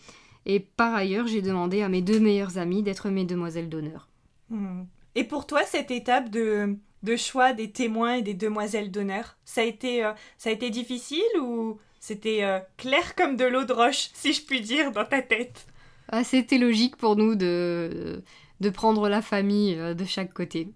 Et 0.46 0.60
par 0.60 0.94
ailleurs, 0.96 1.28
j'ai 1.28 1.42
demandé 1.42 1.82
à 1.82 1.90
mes 1.90 2.02
deux 2.02 2.20
meilleures 2.20 2.58
amies 2.58 2.84
d'être 2.84 3.10
mes 3.10 3.26
demoiselles 3.26 3.70
d'honneur. 3.70 4.08
Hmm. 4.50 4.84
Et 5.16 5.24
pour 5.24 5.46
toi, 5.46 5.64
cette 5.66 5.92
étape 5.92 6.30
de, 6.30 6.78
de 7.04 7.16
choix 7.16 7.54
des 7.54 7.72
témoins 7.72 8.16
et 8.16 8.22
des 8.22 8.34
demoiselles 8.34 8.92
d'honneur, 8.92 9.38
ça, 9.46 9.62
a 9.62 9.66
été, 9.66 10.04
euh, 10.06 10.14
ça 10.38 10.50
a 10.50 10.54
été 10.54 10.70
difficile 10.70 11.40
ou 11.40 11.78
c'était 12.00 12.44
euh, 12.44 12.60
clair 12.78 13.16
comme 13.16 13.36
de 13.36 13.46
l'eau 13.46 13.66
de 13.66 13.74
roche, 13.74 14.10
si 14.14 14.34
je 14.34 14.42
puis 14.44 14.62
dire, 14.62 14.92
dans 14.92 15.06
ta 15.06 15.22
tête? 15.22 15.68
Ah, 16.08 16.24
C'était 16.24 16.58
logique 16.58 16.96
pour 16.96 17.16
nous 17.16 17.36
de, 17.36 18.24
de 18.60 18.70
prendre 18.70 19.08
la 19.10 19.22
famille 19.22 19.76
euh, 19.78 19.94
de 19.94 20.06
chaque 20.06 20.34
côté. 20.34 20.70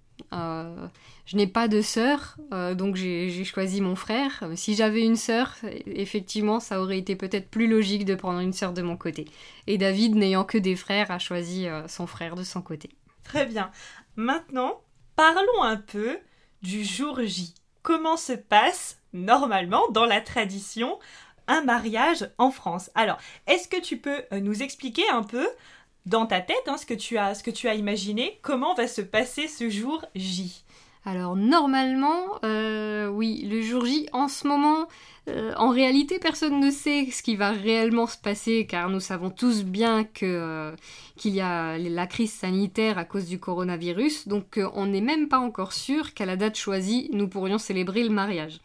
Je 1.25 1.37
n'ai 1.37 1.47
pas 1.47 1.67
de 1.67 1.81
sœur, 1.81 2.37
donc 2.75 2.95
j'ai 2.95 3.43
choisi 3.43 3.81
mon 3.81 3.95
frère. 3.95 4.43
Si 4.55 4.75
j'avais 4.75 5.01
une 5.01 5.15
sœur, 5.15 5.55
effectivement, 5.85 6.59
ça 6.59 6.81
aurait 6.81 6.99
été 6.99 7.15
peut-être 7.15 7.49
plus 7.49 7.67
logique 7.67 8.05
de 8.05 8.15
prendre 8.15 8.39
une 8.39 8.53
sœur 8.53 8.73
de 8.73 8.81
mon 8.81 8.95
côté. 8.95 9.25
Et 9.67 9.77
David, 9.77 10.15
n'ayant 10.15 10.43
que 10.43 10.57
des 10.57 10.75
frères, 10.75 11.09
a 11.09 11.19
choisi 11.19 11.67
son 11.87 12.05
frère 12.05 12.35
de 12.35 12.43
son 12.43 12.61
côté. 12.61 12.89
Très 13.23 13.45
bien. 13.45 13.71
Maintenant, 14.15 14.81
parlons 15.15 15.63
un 15.63 15.77
peu 15.77 16.19
du 16.61 16.83
jour 16.83 17.19
J. 17.23 17.53
Comment 17.81 18.17
se 18.17 18.33
passe 18.33 18.99
normalement 19.13 19.87
dans 19.91 20.05
la 20.05 20.21
tradition 20.21 20.99
un 21.47 21.61
mariage 21.61 22.29
en 22.37 22.49
France? 22.49 22.89
Alors, 22.95 23.17
est-ce 23.45 23.67
que 23.67 23.79
tu 23.79 23.97
peux 23.97 24.23
euh, 24.31 24.39
nous 24.39 24.63
expliquer 24.63 25.07
un 25.09 25.21
peu 25.21 25.47
dans 26.05 26.25
ta 26.25 26.41
tête 26.41 26.67
hein, 26.67 26.77
ce 26.77 26.85
que 26.85 26.93
tu 27.51 27.67
as 27.67 27.75
imaginé 27.75 28.39
Comment 28.41 28.73
va 28.73 28.87
se 28.87 29.01
passer 29.01 29.47
ce 29.47 29.69
jour 29.69 30.05
J? 30.15 30.63
Alors 31.05 31.35
normalement, 31.35 32.39
euh, 32.43 33.07
oui, 33.07 33.47
le 33.47 33.61
jour 33.61 33.85
J, 33.85 34.09
en 34.11 34.27
ce 34.27 34.47
moment, 34.47 34.87
euh, 35.29 35.53
en 35.55 35.69
réalité, 35.69 36.17
personne 36.17 36.59
ne 36.59 36.71
sait 36.71 37.05
ce 37.11 37.21
qui 37.21 37.35
va 37.35 37.51
réellement 37.51 38.07
se 38.07 38.17
passer, 38.17 38.65
car 38.67 38.89
nous 38.89 38.99
savons 38.99 39.29
tous 39.29 39.63
bien 39.63 40.03
que 40.03 40.25
euh, 40.25 40.71
qu'il 41.15 41.35
y 41.35 41.41
a 41.41 41.77
la 41.77 42.07
crise 42.07 42.33
sanitaire 42.33 42.97
à 42.97 43.05
cause 43.05 43.27
du 43.27 43.39
coronavirus, 43.39 44.27
donc 44.27 44.59
on 44.73 44.87
n'est 44.87 44.99
même 45.01 45.27
pas 45.27 45.37
encore 45.37 45.73
sûr 45.73 46.15
qu'à 46.15 46.25
la 46.25 46.37
date 46.37 46.57
choisie, 46.57 47.09
nous 47.13 47.27
pourrions 47.27 47.59
célébrer 47.59 48.03
le 48.03 48.09
mariage. 48.09 48.59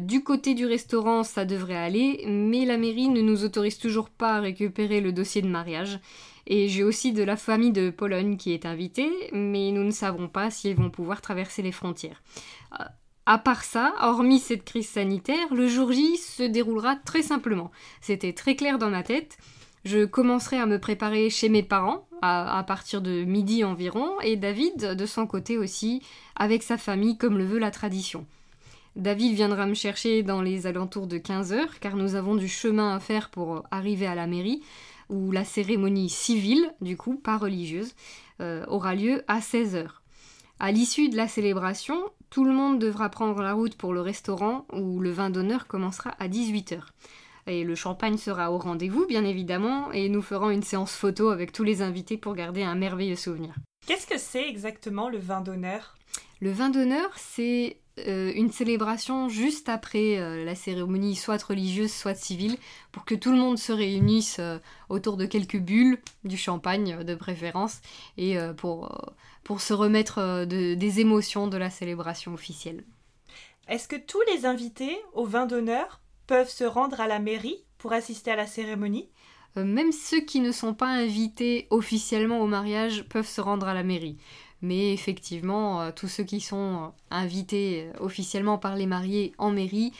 du 0.00 0.22
côté 0.22 0.54
du 0.54 0.66
restaurant, 0.66 1.22
ça 1.22 1.44
devrait 1.44 1.76
aller, 1.76 2.24
mais 2.26 2.64
la 2.64 2.78
mairie 2.78 3.08
ne 3.08 3.20
nous 3.20 3.44
autorise 3.44 3.78
toujours 3.78 4.08
pas 4.10 4.36
à 4.36 4.40
récupérer 4.40 5.00
le 5.00 5.12
dossier 5.12 5.42
de 5.42 5.48
mariage. 5.48 6.00
Et 6.46 6.68
j'ai 6.68 6.84
aussi 6.84 7.12
de 7.12 7.22
la 7.22 7.36
famille 7.36 7.72
de 7.72 7.90
Pologne 7.90 8.36
qui 8.36 8.52
est 8.52 8.66
invitée, 8.66 9.10
mais 9.32 9.72
nous 9.72 9.82
ne 9.82 9.90
savons 9.90 10.28
pas 10.28 10.50
si 10.50 10.70
ils 10.70 10.76
vont 10.76 10.90
pouvoir 10.90 11.20
traverser 11.20 11.62
les 11.62 11.72
frontières. 11.72 12.22
Euh, 12.80 12.84
à 13.26 13.38
part 13.38 13.64
ça, 13.64 13.94
hormis 14.00 14.38
cette 14.38 14.64
crise 14.64 14.88
sanitaire, 14.88 15.52
le 15.52 15.66
jour 15.66 15.90
J 15.90 16.16
se 16.16 16.44
déroulera 16.44 16.94
très 16.94 17.22
simplement. 17.22 17.72
C'était 18.00 18.32
très 18.32 18.54
clair 18.54 18.78
dans 18.78 18.90
ma 18.90 19.02
tête. 19.02 19.36
Je 19.84 20.04
commencerai 20.04 20.58
à 20.58 20.66
me 20.66 20.78
préparer 20.78 21.30
chez 21.30 21.48
mes 21.48 21.64
parents 21.64 22.06
à, 22.22 22.64
partir 22.66 23.02
de 23.02 23.24
midi 23.24 23.62
environ, 23.62 24.20
et 24.22 24.36
David, 24.36 24.94
de 24.94 25.06
son 25.06 25.26
côté 25.26 25.58
aussi, 25.58 26.02
avec 26.34 26.62
sa 26.62 26.78
famille 26.78 27.18
comme 27.18 27.36
le 27.36 27.44
veut 27.44 27.58
la 27.58 27.70
tradition. 27.70 28.26
David 28.94 29.34
viendra 29.34 29.66
me 29.66 29.74
chercher 29.74 30.22
dans 30.22 30.40
les 30.40 30.66
alentours 30.66 31.06
de 31.06 31.18
15 31.18 31.52
heures, 31.52 31.78
car 31.80 31.96
nous 31.96 32.14
avons 32.14 32.34
du 32.34 32.48
chemin 32.48 32.94
à 32.94 33.00
faire 33.00 33.28
pour 33.28 33.64
arriver 33.70 34.06
à 34.06 34.14
la 34.14 34.26
mairie 34.26 34.62
où 35.08 35.30
la 35.32 35.44
cérémonie 35.44 36.08
civile, 36.08 36.72
du 36.80 36.96
coup, 36.96 37.16
pas 37.16 37.36
religieuse, 37.36 37.94
euh, 38.40 38.64
aura 38.68 38.94
lieu 38.94 39.22
à 39.28 39.40
16h. 39.40 39.86
À 40.58 40.72
l'issue 40.72 41.08
de 41.08 41.16
la 41.16 41.28
célébration, 41.28 41.98
tout 42.30 42.44
le 42.44 42.52
monde 42.52 42.78
devra 42.78 43.08
prendre 43.08 43.42
la 43.42 43.52
route 43.52 43.76
pour 43.76 43.92
le 43.92 44.00
restaurant 44.00 44.66
où 44.72 45.00
le 45.00 45.10
vin 45.10 45.30
d'honneur 45.30 45.66
commencera 45.66 46.10
à 46.18 46.28
18h. 46.28 46.80
Et 47.46 47.62
le 47.62 47.74
champagne 47.74 48.16
sera 48.16 48.50
au 48.50 48.58
rendez-vous, 48.58 49.06
bien 49.06 49.24
évidemment, 49.24 49.92
et 49.92 50.08
nous 50.08 50.22
ferons 50.22 50.50
une 50.50 50.62
séance 50.62 50.94
photo 50.94 51.28
avec 51.28 51.52
tous 51.52 51.62
les 51.62 51.82
invités 51.82 52.16
pour 52.16 52.34
garder 52.34 52.62
un 52.62 52.74
merveilleux 52.74 53.16
souvenir. 53.16 53.54
Qu'est-ce 53.86 54.06
que 54.06 54.18
c'est 54.18 54.48
exactement 54.48 55.08
le 55.08 55.18
vin 55.18 55.40
d'honneur? 55.40 55.94
Le 56.40 56.50
vin 56.50 56.70
d'honneur, 56.70 57.10
c'est 57.16 57.78
euh, 57.98 58.30
une 58.34 58.52
célébration 58.52 59.30
juste 59.30 59.70
après 59.70 60.18
euh, 60.18 60.44
la 60.44 60.54
cérémonie, 60.54 61.16
soit 61.16 61.42
religieuse, 61.42 61.90
soit 61.90 62.14
civile, 62.14 62.58
pour 62.92 63.06
que 63.06 63.14
tout 63.14 63.30
le 63.30 63.38
monde 63.38 63.58
se 63.58 63.72
réunisse 63.72 64.36
euh, 64.38 64.58
autour 64.90 65.16
de 65.16 65.24
quelques 65.24 65.58
bulles, 65.58 65.98
du 66.24 66.36
champagne 66.36 67.02
de 67.04 67.14
préférence, 67.14 67.80
et 68.18 68.36
pour, 68.56 69.14
pour 69.44 69.60
se 69.60 69.72
remettre 69.72 70.44
des 70.44 71.00
émotions 71.00 71.46
de 71.46 71.56
la 71.56 71.70
célébration 71.70 72.34
officielle. 72.34 72.84
Est-ce 73.68 73.88
que 73.88 73.96
tous 73.96 74.20
les 74.32 74.44
invités 74.44 74.96
au 75.14 75.24
vin 75.24 75.46
d'honneur 75.46 76.00
peuvent 76.26 76.50
se 76.50 76.64
rendre 76.64 77.00
à 77.00 77.08
la 77.08 77.18
mairie 77.18 77.64
pour 77.78 77.92
assister 77.92 78.30
à 78.30 78.36
la 78.36 78.46
cérémonie? 78.46 79.08
Même 79.56 79.92
ceux 79.92 80.20
qui 80.20 80.40
ne 80.40 80.52
sont 80.52 80.74
pas 80.74 80.88
invités 80.88 81.66
officiellement 81.70 82.40
au 82.40 82.46
mariage 82.46 83.04
peuvent 83.04 83.28
se 83.28 83.40
rendre 83.40 83.66
à 83.66 83.74
la 83.74 83.82
mairie. 83.82 84.18
Mais 84.62 84.92
effectivement, 84.92 85.82
euh, 85.82 85.90
tous 85.94 86.08
ceux 86.08 86.24
qui 86.24 86.40
sont 86.40 86.84
euh, 86.84 86.88
invités 87.10 87.90
euh, 87.94 88.04
officiellement 88.04 88.58
par 88.58 88.76
les 88.76 88.86
mariés 88.86 89.32
en 89.38 89.50
mairie 89.50 89.92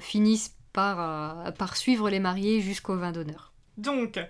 finissent 0.00 0.54
par, 0.72 1.52
par 1.54 1.76
suivre 1.76 2.08
les 2.08 2.20
mariés 2.20 2.60
jusqu'au 2.60 2.94
vin 2.96 3.10
d'honneur. 3.10 3.52
Donc, 3.78 4.20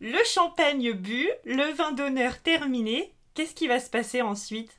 le 0.00 0.24
champagne 0.24 0.92
bu, 0.92 1.28
le 1.44 1.74
vin 1.74 1.92
d'honneur 1.92 2.38
terminé, 2.38 3.12
qu'est-ce 3.34 3.54
qui 3.54 3.68
va 3.68 3.80
se 3.80 3.90
passer 3.90 4.22
ensuite? 4.22 4.70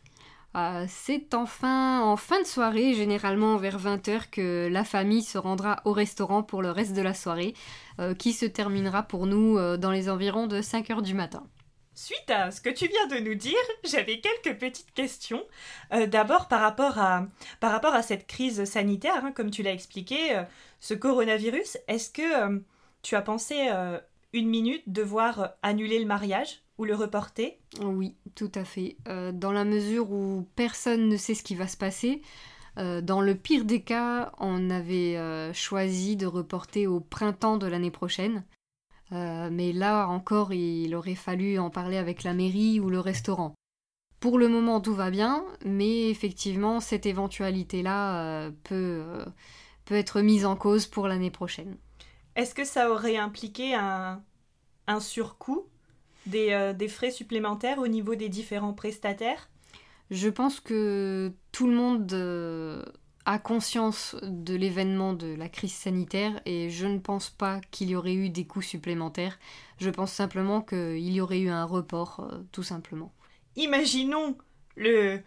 C'est 0.88 1.36
enfin 1.36 2.01
en 2.01 2.18
fin 2.18 2.42
de 2.42 2.48
soirée, 2.48 2.96
généralement 2.96 3.58
vers 3.58 3.77
20h, 3.77 4.32
que 4.32 4.68
la 4.72 4.84
famille 4.84 5.22
se 5.22 5.38
rendra 5.38 5.80
au 5.86 5.94
restaurant 5.94 6.42
pour 6.42 6.63
le 6.63 6.72
reste 6.72 6.96
de 6.96 7.03
la 7.03 7.13
soirée, 7.13 7.53
qui 8.18 8.34
se 8.34 8.48
terminera 8.48 9.03
pour 9.03 9.27
nous 9.27 9.60
dans 9.77 9.92
les 9.92 10.10
environs 10.10 10.48
de 10.48 10.60
5h 10.60 11.03
du 11.03 11.13
matin. 11.13 11.44
Suite 11.95 12.29
à 12.29 12.50
ce 12.50 12.59
que 12.59 12.71
tu 12.71 12.88
viens 12.88 13.07
de 13.07 13.23
nous 13.23 13.35
dire, 13.35 13.53
j'avais 13.83 14.19
quelques 14.19 14.59
petites 14.59 14.93
questions. 14.93 15.43
Euh, 15.93 16.07
d'abord 16.07 16.47
par, 16.47 16.62
rapport 16.62 16.97
à, 16.97 17.27
par 17.59 17.71
rapport 17.71 17.93
à 17.93 18.01
cette 18.01 18.25
crise 18.25 18.63
sanitaire, 18.65 19.23
hein, 19.23 19.31
comme 19.31 19.51
tu 19.51 19.62
l'as 19.62 19.73
expliqué, 19.73 20.35
euh, 20.35 20.43
ce 20.79 20.95
coronavirus, 20.95 21.77
est-ce 21.88 22.09
que 22.09 22.53
euh, 22.53 22.59
tu 23.03 23.15
as 23.15 23.21
pensé 23.21 23.69
une 24.31 24.47
minute 24.47 24.83
devoir 24.88 25.51
annuler 25.62 26.00
le 26.00 26.05
mariage 26.05 26.63
ou 26.77 26.85
le 26.85 26.95
reporter? 26.95 27.59
Oui, 27.81 28.15
tout 28.33 28.51
à 28.55 28.63
fait. 28.63 28.95
dans 29.05 29.51
la 29.51 29.65
mesure 29.65 30.09
où 30.09 30.47
personne 30.55 31.09
ne 31.09 31.17
sait 31.17 31.35
ce 31.35 31.43
qui 31.43 31.53
va 31.53 31.67
se 31.67 31.75
passer, 31.75 32.21
dans 32.77 33.19
le 33.19 33.35
pire 33.35 33.65
des 33.65 33.81
cas, 33.81 34.31
on 34.39 34.69
avait 34.69 35.17
choisi 35.53 36.15
de 36.15 36.25
reporter 36.25 36.88
au 36.88 37.01
printemps 37.01 37.57
de 37.57 37.67
l'année 37.67 37.91
prochaine. 37.91 38.45
Euh, 39.13 39.50
mais 39.51 39.72
là 39.72 40.08
encore, 40.08 40.53
il 40.53 40.96
aurait 40.96 41.15
fallu 41.15 41.60
en 41.60 41.70
parler 41.70 41.98
avec 41.98 42.24
la 42.24 42.34
mairie 42.34 42.79
ou 42.79 42.89
le 42.89 43.00
restaurant. 43.00 43.53
Pour 44.20 44.38
le 44.38 44.48
moment, 44.48 44.82
tout 44.82 44.96
va 44.96 45.12
bien, 45.12 45.46
mais 45.65 46.10
effectivement, 46.10 46.79
cette 46.79 47.05
éventualité-là 47.05 48.24
euh, 48.24 48.51
peut, 48.63 49.03
euh, 49.05 49.25
peut 49.86 49.96
être 49.96 50.22
mise 50.22 50.46
en 50.46 50.55
cause 50.55 50.88
pour 50.88 51.08
l'année 51.08 51.32
prochaine. 51.32 51.77
Est-ce 52.36 52.55
que 52.55 52.63
ça 52.63 52.89
aurait 52.89 53.17
impliqué 53.17 53.75
un, 53.75 54.24
un 54.88 55.00
surcoût 55.00 55.67
des, 56.25 56.74
des 56.75 56.88
frais 56.88 57.12
supplémentaires 57.12 57.79
au 57.79 57.88
niveau 57.88 58.15
des 58.15 58.29
différents 58.29 58.74
prestataires? 58.74 59.50
Je 60.10 60.29
pense 60.29 60.60
que 60.60 61.34
tout 61.51 61.67
le 61.67 61.75
monde 61.75 62.08
a 63.25 63.39
conscience 63.39 64.15
de 64.22 64.56
l'événement 64.56 65.13
de 65.13 65.34
la 65.34 65.50
crise 65.50 65.74
sanitaire 65.74 66.42
et 66.46 66.70
je 66.70 66.86
ne 66.86 67.00
pense 67.00 67.30
pas 67.30 67.62
qu'il 67.72 67.89
y 67.89 67.96
aurait 67.96 68.13
eu 68.13 68.30
des 68.30 68.46
coûts 68.46 68.62
supplémentaires. 68.62 69.39
Je 69.80 69.89
pense 69.89 70.12
simplement 70.12 70.62
qu'il 70.62 71.12
y 71.12 71.22
aurait 71.22 71.39
eu 71.39 71.50
un 71.50 71.65
report, 71.65 72.20
euh, 72.20 72.38
tout 72.51 72.63
simplement. 72.63 73.13
Imaginons 73.56 74.38
le, 74.75 75.22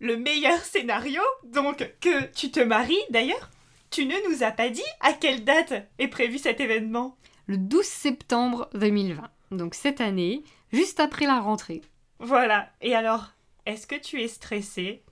le 0.00 0.16
meilleur 0.16 0.58
scénario, 0.60 1.22
donc 1.44 1.90
que 2.00 2.26
tu 2.32 2.50
te 2.50 2.60
maries 2.60 2.96
d'ailleurs, 3.10 3.50
tu 3.90 4.06
ne 4.06 4.28
nous 4.28 4.42
as 4.42 4.52
pas 4.52 4.70
dit 4.70 4.82
à 5.00 5.12
quelle 5.12 5.44
date 5.44 5.74
est 5.98 6.08
prévu 6.08 6.38
cet 6.38 6.60
événement 6.60 7.16
Le 7.46 7.56
12 7.56 7.84
septembre 7.84 8.68
2020, 8.74 9.30
donc 9.50 9.74
cette 9.74 10.00
année, 10.00 10.44
juste 10.72 11.00
après 11.00 11.26
la 11.26 11.40
rentrée. 11.40 11.82
Voilà, 12.20 12.70
et 12.80 12.94
alors, 12.94 13.30
est-ce 13.66 13.86
que 13.86 13.94
tu 13.94 14.20
es 14.22 14.28
stressée? 14.28 15.02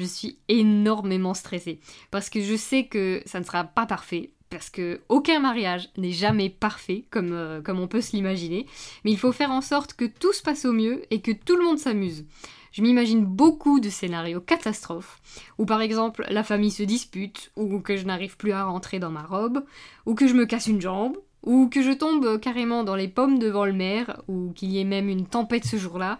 Je 0.00 0.06
suis 0.06 0.38
énormément 0.48 1.34
stressée, 1.34 1.78
parce 2.10 2.30
que 2.30 2.40
je 2.40 2.56
sais 2.56 2.86
que 2.86 3.20
ça 3.26 3.38
ne 3.38 3.44
sera 3.44 3.64
pas 3.64 3.84
parfait, 3.84 4.30
parce 4.48 4.70
que 4.70 5.02
aucun 5.10 5.40
mariage 5.40 5.90
n'est 5.98 6.10
jamais 6.10 6.48
parfait 6.48 7.04
comme, 7.10 7.32
euh, 7.32 7.60
comme 7.60 7.78
on 7.78 7.86
peut 7.86 8.00
se 8.00 8.16
l'imaginer, 8.16 8.64
mais 9.04 9.10
il 9.10 9.18
faut 9.18 9.30
faire 9.30 9.50
en 9.50 9.60
sorte 9.60 9.92
que 9.92 10.06
tout 10.06 10.32
se 10.32 10.40
passe 10.40 10.64
au 10.64 10.72
mieux 10.72 11.02
et 11.10 11.20
que 11.20 11.32
tout 11.32 11.54
le 11.54 11.64
monde 11.64 11.78
s'amuse. 11.78 12.24
Je 12.72 12.80
m'imagine 12.80 13.26
beaucoup 13.26 13.78
de 13.78 13.90
scénarios 13.90 14.40
catastrophes, 14.40 15.20
où 15.58 15.66
par 15.66 15.82
exemple 15.82 16.24
la 16.30 16.44
famille 16.44 16.70
se 16.70 16.82
dispute, 16.82 17.52
ou 17.56 17.80
que 17.80 17.98
je 17.98 18.06
n'arrive 18.06 18.38
plus 18.38 18.52
à 18.52 18.64
rentrer 18.64 19.00
dans 19.00 19.10
ma 19.10 19.22
robe, 19.22 19.66
ou 20.06 20.14
que 20.14 20.26
je 20.26 20.32
me 20.32 20.46
casse 20.46 20.66
une 20.66 20.80
jambe, 20.80 21.18
ou 21.42 21.68
que 21.68 21.82
je 21.82 21.92
tombe 21.92 22.40
carrément 22.40 22.84
dans 22.84 22.96
les 22.96 23.08
pommes 23.08 23.38
devant 23.38 23.66
le 23.66 23.74
maire, 23.74 24.22
ou 24.28 24.52
qu'il 24.54 24.70
y 24.70 24.80
ait 24.80 24.84
même 24.84 25.10
une 25.10 25.26
tempête 25.26 25.66
ce 25.66 25.76
jour-là, 25.76 26.18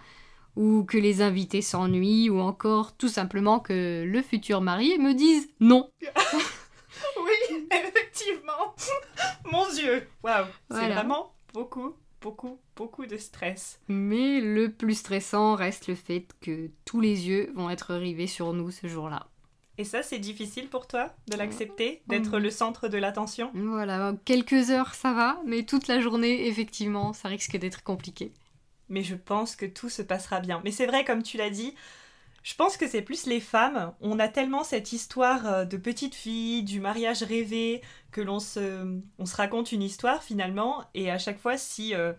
ou 0.60 0.84
que 0.84 0.98
les 0.98 1.22
invités 1.22 1.62
s'ennuient, 1.62 2.28
ou 2.28 2.38
encore 2.38 2.94
tout 2.94 3.08
simplement 3.08 3.60
que 3.60 4.04
le 4.06 4.20
futur 4.20 4.60
marié 4.60 4.98
me 4.98 5.14
dise 5.14 5.48
non. 5.58 5.90
oui, 6.02 7.66
effectivement. 7.70 8.74
Mon 9.50 9.66
Dieu, 9.72 10.06
waouh, 10.22 10.44
c'est 10.70 10.90
vraiment 10.90 11.32
beaucoup, 11.54 11.94
beaucoup, 12.20 12.58
beaucoup 12.76 13.06
de 13.06 13.16
stress. 13.16 13.80
Mais 13.88 14.42
le 14.42 14.70
plus 14.70 14.98
stressant 14.98 15.54
reste 15.54 15.86
le 15.86 15.94
fait 15.94 16.26
que 16.42 16.68
tous 16.84 17.00
les 17.00 17.26
yeux 17.26 17.50
vont 17.54 17.70
être 17.70 17.94
rivés 17.94 18.26
sur 18.26 18.52
nous 18.52 18.70
ce 18.70 18.86
jour-là. 18.86 19.28
Et 19.78 19.84
ça, 19.84 20.02
c'est 20.02 20.18
difficile 20.18 20.68
pour 20.68 20.86
toi 20.86 21.14
de 21.28 21.38
l'accepter, 21.38 22.02
d'être 22.06 22.38
le 22.38 22.50
centre 22.50 22.88
de 22.88 22.98
l'attention? 22.98 23.50
Voilà, 23.54 24.12
quelques 24.26 24.68
heures 24.68 24.94
ça 24.94 25.14
va, 25.14 25.40
mais 25.46 25.62
toute 25.62 25.88
la 25.88 26.00
journée, 26.00 26.48
effectivement, 26.48 27.14
ça 27.14 27.30
risque 27.30 27.56
d'être 27.56 27.82
compliqué. 27.82 28.34
Mais 28.90 29.02
je 29.02 29.14
pense 29.14 29.56
que 29.56 29.66
tout 29.66 29.88
se 29.88 30.02
passera 30.02 30.40
bien. 30.40 30.60
Mais 30.64 30.72
c'est 30.72 30.86
vrai, 30.86 31.04
comme 31.04 31.22
tu 31.22 31.38
l'as 31.38 31.50
dit, 31.50 31.74
je 32.42 32.54
pense 32.54 32.76
que 32.76 32.88
c'est 32.88 33.02
plus 33.02 33.26
les 33.26 33.40
femmes. 33.40 33.92
On 34.00 34.18
a 34.18 34.28
tellement 34.28 34.64
cette 34.64 34.92
histoire 34.92 35.46
euh, 35.46 35.64
de 35.64 35.76
petite 35.76 36.14
fille, 36.14 36.62
du 36.62 36.80
mariage 36.80 37.22
rêvé, 37.22 37.82
que 38.12 38.20
l'on 38.20 38.40
se, 38.40 39.00
on 39.18 39.26
se 39.26 39.36
raconte 39.36 39.72
une 39.72 39.82
histoire 39.82 40.22
finalement, 40.22 40.84
et 40.94 41.10
à 41.10 41.18
chaque 41.18 41.38
fois, 41.38 41.56
si 41.56 41.94
euh, 41.94 42.12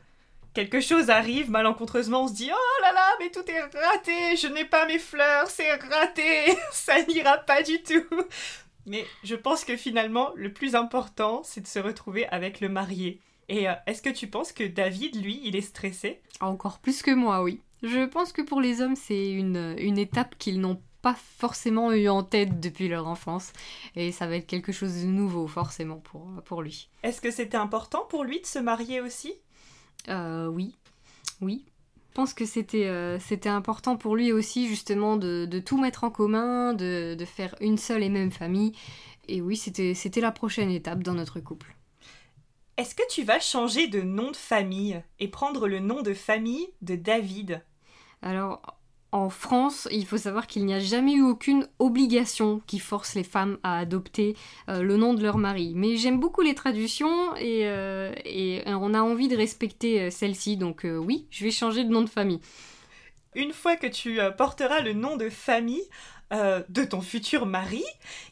quelque 0.53 0.79
chose 0.79 1.09
arrive 1.09 1.49
malencontreusement, 1.49 2.23
on 2.23 2.27
se 2.27 2.33
dit 2.33 2.51
Oh 2.53 2.81
là 2.81 2.93
là, 2.93 3.09
mais 3.19 3.29
tout 3.29 3.49
est 3.49 3.61
raté, 3.61 4.35
je 4.37 4.47
n'ai 4.47 4.65
pas 4.65 4.85
mes 4.85 4.99
fleurs, 4.99 5.49
c'est 5.49 5.73
raté, 5.73 6.57
ça 6.71 7.01
n'ira 7.03 7.37
pas 7.37 7.63
du 7.63 7.81
tout. 7.81 8.05
Mais 8.85 9.05
je 9.23 9.35
pense 9.35 9.63
que 9.63 9.75
finalement, 9.75 10.31
le 10.35 10.53
plus 10.53 10.75
important, 10.75 11.41
c'est 11.43 11.61
de 11.61 11.67
se 11.67 11.79
retrouver 11.79 12.27
avec 12.27 12.61
le 12.61 12.69
marié. 12.69 13.21
Et 13.51 13.67
euh, 13.67 13.73
est-ce 13.85 14.01
que 14.01 14.09
tu 14.09 14.27
penses 14.27 14.53
que 14.53 14.63
David, 14.63 15.21
lui, 15.21 15.41
il 15.43 15.57
est 15.57 15.61
stressé? 15.61 16.21
Encore 16.39 16.79
plus 16.79 17.01
que 17.01 17.11
moi, 17.11 17.43
oui. 17.43 17.59
Je 17.83 18.05
pense 18.05 18.31
que 18.31 18.41
pour 18.41 18.61
les 18.61 18.79
hommes, 18.79 18.95
c'est 18.95 19.29
une, 19.29 19.75
une 19.77 19.97
étape 19.97 20.37
qu'ils 20.37 20.61
n'ont 20.61 20.81
pas 21.01 21.15
forcément 21.15 21.91
eu 21.91 22.07
en 22.07 22.23
tête 22.23 22.61
depuis 22.61 22.87
leur 22.87 23.07
enfance. 23.07 23.51
Et 23.97 24.13
ça 24.13 24.25
va 24.25 24.37
être 24.37 24.47
quelque 24.47 24.71
chose 24.71 25.01
de 25.01 25.07
nouveau, 25.07 25.47
forcément, 25.47 25.97
pour, 25.97 26.29
pour 26.45 26.61
lui. 26.61 26.87
Est-ce 27.03 27.19
que 27.19 27.29
c'était 27.29 27.57
important 27.57 28.05
pour 28.09 28.23
lui 28.23 28.39
de 28.39 28.45
se 28.45 28.59
marier 28.59 29.01
aussi? 29.01 29.33
Euh, 30.07 30.47
oui, 30.47 30.77
oui. 31.41 31.65
Je 32.11 32.13
pense 32.13 32.33
que 32.33 32.45
c'était 32.45 32.87
euh, 32.87 33.19
c'était 33.19 33.49
important 33.49 33.97
pour 33.97 34.15
lui 34.15 34.31
aussi, 34.31 34.69
justement, 34.69 35.17
de, 35.17 35.45
de 35.45 35.59
tout 35.59 35.77
mettre 35.77 36.05
en 36.05 36.09
commun, 36.09 36.73
de, 36.73 37.15
de 37.19 37.25
faire 37.25 37.53
une 37.59 37.77
seule 37.77 38.03
et 38.03 38.09
même 38.09 38.31
famille. 38.31 38.71
Et 39.27 39.41
oui, 39.41 39.57
c'était 39.57 39.93
c'était 39.93 40.21
la 40.21 40.31
prochaine 40.31 40.71
étape 40.71 41.03
dans 41.03 41.15
notre 41.15 41.41
couple. 41.41 41.75
Est-ce 42.77 42.95
que 42.95 43.07
tu 43.09 43.23
vas 43.23 43.39
changer 43.39 43.87
de 43.87 44.01
nom 44.01 44.31
de 44.31 44.35
famille 44.35 45.03
et 45.19 45.27
prendre 45.27 45.67
le 45.67 45.79
nom 45.79 46.01
de 46.01 46.13
famille 46.13 46.67
de 46.81 46.95
David? 46.95 47.63
Alors, 48.21 48.61
en 49.11 49.29
France, 49.29 49.89
il 49.91 50.05
faut 50.05 50.17
savoir 50.17 50.47
qu'il 50.47 50.65
n'y 50.65 50.73
a 50.73 50.79
jamais 50.79 51.13
eu 51.13 51.21
aucune 51.21 51.67
obligation 51.79 52.61
qui 52.65 52.79
force 52.79 53.13
les 53.13 53.23
femmes 53.23 53.57
à 53.61 53.77
adopter 53.77 54.35
euh, 54.69 54.81
le 54.83 54.95
nom 54.95 55.13
de 55.13 55.21
leur 55.21 55.37
mari. 55.37 55.73
Mais 55.75 55.97
j'aime 55.97 56.19
beaucoup 56.19 56.41
les 56.41 56.55
traductions 56.55 57.35
et, 57.35 57.67
euh, 57.67 58.13
et 58.23 58.63
on 58.67 58.93
a 58.93 59.01
envie 59.01 59.27
de 59.27 59.35
respecter 59.35 60.03
euh, 60.03 60.09
celle-ci, 60.09 60.55
donc 60.55 60.85
euh, 60.85 60.97
oui, 60.97 61.27
je 61.29 61.43
vais 61.43 61.51
changer 61.51 61.83
de 61.83 61.89
nom 61.89 62.01
de 62.01 62.09
famille. 62.09 62.39
Une 63.35 63.53
fois 63.53 63.75
que 63.75 63.87
tu 63.87 64.19
euh, 64.19 64.31
porteras 64.31 64.81
le 64.81 64.93
nom 64.93 65.17
de 65.17 65.29
famille 65.29 65.83
euh, 66.31 66.63
de 66.69 66.83
ton 66.83 67.01
futur 67.01 67.45
mari, 67.45 67.83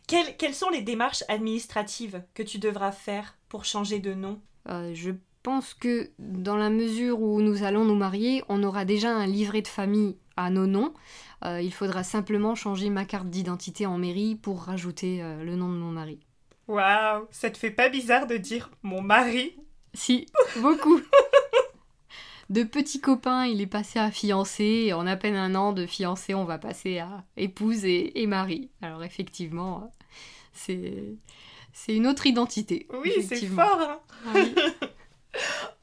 quelles, 0.08 0.38
quelles 0.38 0.54
sont 0.54 0.70
les 0.70 0.82
démarches 0.82 1.24
administratives 1.28 2.24
que 2.34 2.44
tu 2.44 2.58
devras 2.58 2.92
faire 2.92 3.36
pour 3.50 3.66
changer 3.66 4.00
de 4.00 4.14
nom? 4.14 4.40
Euh, 4.70 4.92
je 4.94 5.12
pense 5.44 5.74
que 5.74 6.12
dans 6.20 6.58
la 6.58 6.70
mesure 6.70 7.22
où 7.22 7.42
nous 7.42 7.64
allons 7.64 7.86
nous 7.86 7.96
marier, 7.96 8.44
on 8.50 8.64
aura 8.64 8.86
déjà 8.86 9.10
un 9.10 9.26
livret 9.26 9.62
de 9.62 9.68
famille 9.68 10.18
à 10.36 10.50
nos 10.50 10.68
noms. 10.68 10.94
Euh, 11.46 11.62
il 11.62 11.74
faudra 11.74 12.04
simplement 12.04 12.56
changer 12.56 12.90
ma 12.90 13.06
carte 13.06 13.30
d'identité 13.30 13.86
en 13.86 13.98
mairie 13.98 14.36
pour 14.36 14.64
rajouter 14.64 15.22
euh, 15.22 15.44
le 15.44 15.56
nom 15.56 15.70
de 15.70 15.78
mon 15.78 15.92
mari. 15.92 16.20
Waouh, 16.68 17.28
ça 17.32 17.50
te 17.50 17.58
fait 17.58 17.72
pas 17.72 17.90
bizarre 17.90 18.28
de 18.28 18.38
dire 18.38 18.70
mon 18.84 19.02
mari? 19.02 19.56
Si, 19.94 20.28
beaucoup. 20.58 21.00
De 22.50 22.64
petit 22.64 23.00
copain, 23.00 23.46
il 23.46 23.62
est 23.62 23.68
passé 23.68 24.00
à 24.00 24.10
fiancé, 24.10 24.64
et 24.88 24.94
en 24.94 25.06
à 25.06 25.16
peine 25.16 25.36
un 25.36 25.54
an 25.54 25.72
de 25.72 25.86
fiancé, 25.86 26.34
on 26.34 26.46
va 26.46 26.58
passer 26.58 26.98
à 26.98 27.24
épouse 27.38 27.86
et, 27.86 28.22
et 28.22 28.26
mari. 28.28 28.70
Alors 28.82 29.04
effectivement, 29.04 29.92
c'est 30.52 31.16
c'est 31.74 31.96
une 31.96 32.08
autre 32.08 32.26
identité. 32.26 32.88
Oui, 32.92 33.12
c'est 33.28 33.46
fort. 33.46 33.80
hein. 33.80 34.00
Ah 34.26 34.30
oui. 34.36 34.54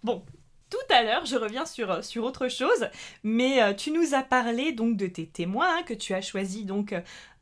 Bon, 0.02 0.24
tout 0.70 0.76
à 0.90 1.04
l'heure, 1.04 1.24
je 1.24 1.36
reviens 1.36 1.64
sur, 1.66 1.90
euh, 1.90 2.02
sur 2.02 2.24
autre 2.24 2.48
chose, 2.48 2.88
mais 3.22 3.62
euh, 3.62 3.72
tu 3.72 3.92
nous 3.92 4.14
as 4.14 4.22
parlé 4.22 4.72
donc 4.72 4.96
de 4.96 5.06
tes 5.06 5.26
témoins, 5.26 5.78
hein, 5.78 5.82
que 5.84 5.94
tu 5.94 6.12
as 6.14 6.20
choisi 6.20 6.64
donc 6.64 6.92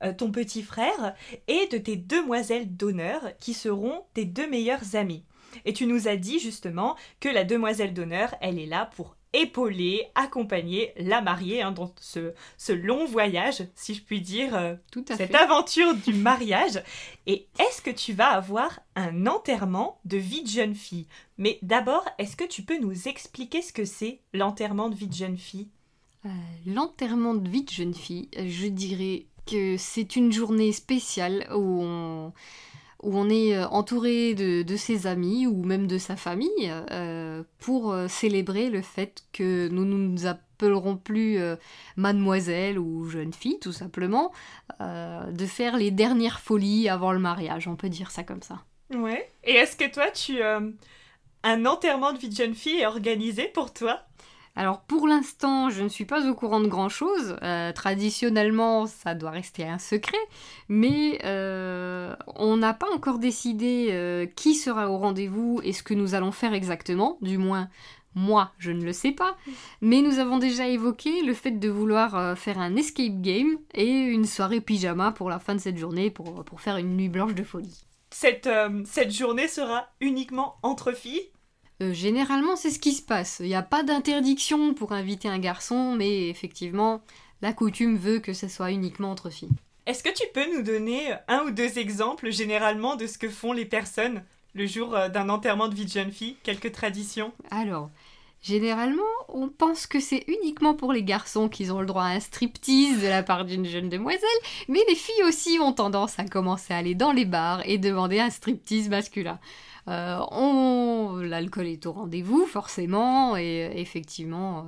euh, 0.02 0.12
ton 0.12 0.30
petit 0.30 0.62
frère, 0.62 1.14
et 1.48 1.66
de 1.68 1.78
tes 1.78 1.96
demoiselles 1.96 2.76
d'honneur, 2.76 3.22
qui 3.40 3.54
seront 3.54 4.04
tes 4.12 4.26
deux 4.26 4.48
meilleures 4.48 4.94
amies. 4.96 5.24
Et 5.64 5.72
tu 5.72 5.86
nous 5.86 6.08
as 6.08 6.16
dit 6.16 6.38
justement 6.38 6.96
que 7.20 7.28
la 7.28 7.44
demoiselle 7.44 7.94
d'honneur, 7.94 8.34
elle 8.40 8.58
est 8.58 8.66
là 8.66 8.90
pour 8.96 9.16
épauler, 9.32 10.06
accompagner 10.14 10.92
la 10.96 11.20
mariée 11.20 11.60
hein, 11.60 11.72
dans 11.72 11.92
ce, 12.00 12.32
ce 12.56 12.72
long 12.72 13.04
voyage, 13.04 13.64
si 13.74 13.94
je 13.94 14.02
puis 14.02 14.20
dire, 14.20 14.54
euh, 14.56 14.74
Tout 14.92 15.04
à 15.08 15.16
cette 15.16 15.32
fait. 15.32 15.36
aventure 15.36 15.92
du 15.94 16.12
mariage. 16.14 16.80
Et 17.26 17.46
est-ce 17.58 17.82
que 17.82 17.90
tu 17.90 18.12
vas 18.12 18.28
avoir 18.28 18.78
un 18.94 19.26
enterrement 19.26 19.98
de 20.04 20.18
vie 20.18 20.44
de 20.44 20.48
jeune 20.48 20.76
fille? 20.76 21.06
Mais 21.36 21.58
d'abord, 21.62 22.04
est-ce 22.18 22.36
que 22.36 22.44
tu 22.44 22.62
peux 22.62 22.78
nous 22.78 23.08
expliquer 23.08 23.60
ce 23.60 23.72
que 23.72 23.84
c'est 23.84 24.20
l'enterrement 24.32 24.88
de 24.88 24.94
vie 24.94 25.08
de 25.08 25.14
jeune 25.14 25.36
fille? 25.38 25.66
Euh, 26.26 26.28
L'enterrement 26.66 27.34
de 27.34 27.48
vie 27.48 27.64
de 27.64 27.70
jeune 27.70 27.92
fille, 27.94 28.28
je 28.36 28.66
dirais 28.68 29.26
que 29.46 29.76
c'est 29.76 30.14
une 30.16 30.32
journée 30.32 30.72
spéciale 30.72 31.46
où 31.52 31.82
on, 31.82 32.32
où 33.04 33.18
on 33.18 33.28
est 33.28 33.56
euh, 33.56 33.68
entouré 33.68 34.34
de, 34.34 34.76
ses 34.76 35.06
amis 35.06 35.46
ou 35.46 35.62
même 35.62 35.86
de 35.86 35.98
sa 35.98 36.16
famille 36.16 36.72
euh, 36.90 37.42
pour 37.58 37.92
euh, 37.92 38.08
célébrer 38.08 38.70
le 38.70 38.80
fait 38.82 39.24
que 39.32 39.68
nous 39.68 39.84
ne 39.84 39.94
nous 39.94 40.26
appellerons 40.26 40.96
plus 40.96 41.38
mademoiselle 41.96 42.78
ou 42.78 43.08
jeune 43.08 43.32
fille, 43.32 43.58
tout 43.58 43.72
simplement, 43.72 44.32
de 44.80 45.46
faire 45.46 45.76
les 45.76 45.90
dernières 45.90 46.40
folies 46.40 46.88
avant 46.88 47.12
le 47.12 47.18
mariage, 47.18 47.68
on 47.68 47.76
peut 47.76 47.88
dire 47.88 48.10
ça 48.10 48.22
comme 48.22 48.40
ça. 48.40 48.62
Ouais. 48.94 49.30
Et 49.42 49.54
est-ce 49.54 49.76
que 49.76 49.92
toi, 49.92 50.10
tu... 50.10 50.40
un 51.42 51.66
enterrement 51.66 52.12
de 52.12 52.18
vie 52.18 52.28
de 52.28 52.36
jeune 52.36 52.54
fille 52.54 52.78
est 52.80 52.86
organisé 52.86 53.48
pour 53.48 53.74
toi? 53.74 54.00
Alors 54.56 54.82
pour 54.82 55.08
l'instant, 55.08 55.68
je 55.68 55.82
ne 55.82 55.88
suis 55.88 56.04
pas 56.04 56.28
au 56.28 56.34
courant 56.34 56.60
de 56.60 56.68
grand-chose. 56.68 57.36
Euh, 57.42 57.72
traditionnellement, 57.72 58.86
ça 58.86 59.14
doit 59.14 59.30
rester 59.30 59.64
un 59.64 59.78
secret. 59.78 60.16
Mais 60.68 61.18
euh, 61.24 62.14
on 62.36 62.56
n'a 62.56 62.72
pas 62.72 62.86
encore 62.94 63.18
décidé 63.18 63.88
euh, 63.90 64.26
qui 64.26 64.54
sera 64.54 64.90
au 64.90 64.98
rendez-vous 64.98 65.60
et 65.64 65.72
ce 65.72 65.82
que 65.82 65.94
nous 65.94 66.14
allons 66.14 66.30
faire 66.30 66.54
exactement. 66.54 67.18
Du 67.20 67.36
moins, 67.36 67.68
moi, 68.14 68.52
je 68.58 68.70
ne 68.70 68.84
le 68.84 68.92
sais 68.92 69.10
pas. 69.10 69.36
Mais 69.80 70.02
nous 70.02 70.20
avons 70.20 70.38
déjà 70.38 70.68
évoqué 70.68 71.22
le 71.22 71.34
fait 71.34 71.58
de 71.58 71.68
vouloir 71.68 72.38
faire 72.38 72.60
un 72.60 72.76
escape 72.76 73.20
game 73.20 73.58
et 73.74 73.90
une 73.90 74.24
soirée 74.24 74.60
pyjama 74.60 75.10
pour 75.10 75.30
la 75.30 75.40
fin 75.40 75.56
de 75.56 75.60
cette 75.60 75.78
journée 75.78 76.10
pour, 76.10 76.44
faire 76.58 76.76
une 76.76 76.96
nuit 76.96 77.08
blanche 77.08 77.34
de 77.34 77.42
folie. 77.42 77.84
cette 78.10 78.46
journée 79.10 79.48
sera 79.48 79.88
uniquement 80.00 80.58
entre 80.62 80.92
filles 80.92 81.28
Euh, 81.82 81.92
généralement, 81.92 82.56
c'est 82.56 82.70
ce 82.70 82.78
qui 82.78 82.92
se 82.92 83.02
passe. 83.02 83.38
Il 83.40 83.46
n'y 83.46 83.54
a 83.54 83.62
pas 83.62 83.82
d'interdiction 83.82 84.74
pour 84.74 84.92
inviter 84.92 85.28
un 85.28 85.38
garçon, 85.38 85.94
mais 85.94 86.28
effectivement, 86.28 87.02
la 87.42 87.52
coutume 87.52 87.96
veut 87.96 88.20
que 88.20 88.32
ce 88.32 88.48
soit 88.48 88.70
uniquement 88.70 89.10
entre 89.10 89.30
filles. 89.30 89.50
Est-ce 89.86 90.02
que 90.02 90.14
tu 90.14 90.24
peux 90.32 90.56
nous 90.56 90.62
donner 90.62 91.14
un 91.28 91.42
ou 91.42 91.50
deux 91.50 91.78
exemples 91.78 92.30
généralement 92.30 92.96
de 92.96 93.06
ce 93.06 93.18
que 93.18 93.28
font 93.28 93.52
les 93.52 93.66
personnes 93.66 94.22
le 94.54 94.66
jour 94.66 94.94
euh, 94.94 95.08
d'un 95.08 95.28
enterrement 95.28 95.68
de 95.68 95.74
vie 95.74 95.84
de 95.84 95.90
jeune 95.90 96.12
fille? 96.12 96.36
Quelques 96.42 96.72
traditions? 96.72 97.32
Alors, 97.50 97.90
Généralement, 98.44 99.02
on 99.28 99.48
pense 99.48 99.86
que 99.86 100.00
c'est 100.00 100.22
uniquement 100.28 100.74
pour 100.74 100.92
les 100.92 101.02
garçons 101.02 101.48
qu'ils 101.48 101.72
ont 101.72 101.80
le 101.80 101.86
droit 101.86 102.02
à 102.02 102.08
un 102.08 102.20
striptease 102.20 103.00
de 103.00 103.08
la 103.08 103.22
part 103.22 103.46
d'une 103.46 103.64
jeune 103.64 103.88
demoiselle, 103.88 104.28
mais 104.68 104.80
les 104.86 104.94
filles 104.94 105.24
aussi 105.26 105.58
ont 105.62 105.72
tendance 105.72 106.18
à 106.18 106.26
commencer 106.26 106.74
à 106.74 106.76
aller 106.76 106.94
dans 106.94 107.12
les 107.12 107.24
bars 107.24 107.62
et 107.64 107.78
demander 107.78 108.20
un 108.20 108.28
striptease 108.28 108.90
masculin. 108.90 109.38
Euh, 109.88 110.18
on... 110.30 110.63
L'alcool 111.26 111.66
est 111.66 111.86
au 111.86 111.92
rendez-vous, 111.92 112.46
forcément, 112.46 113.36
et 113.36 113.70
effectivement, 113.76 114.66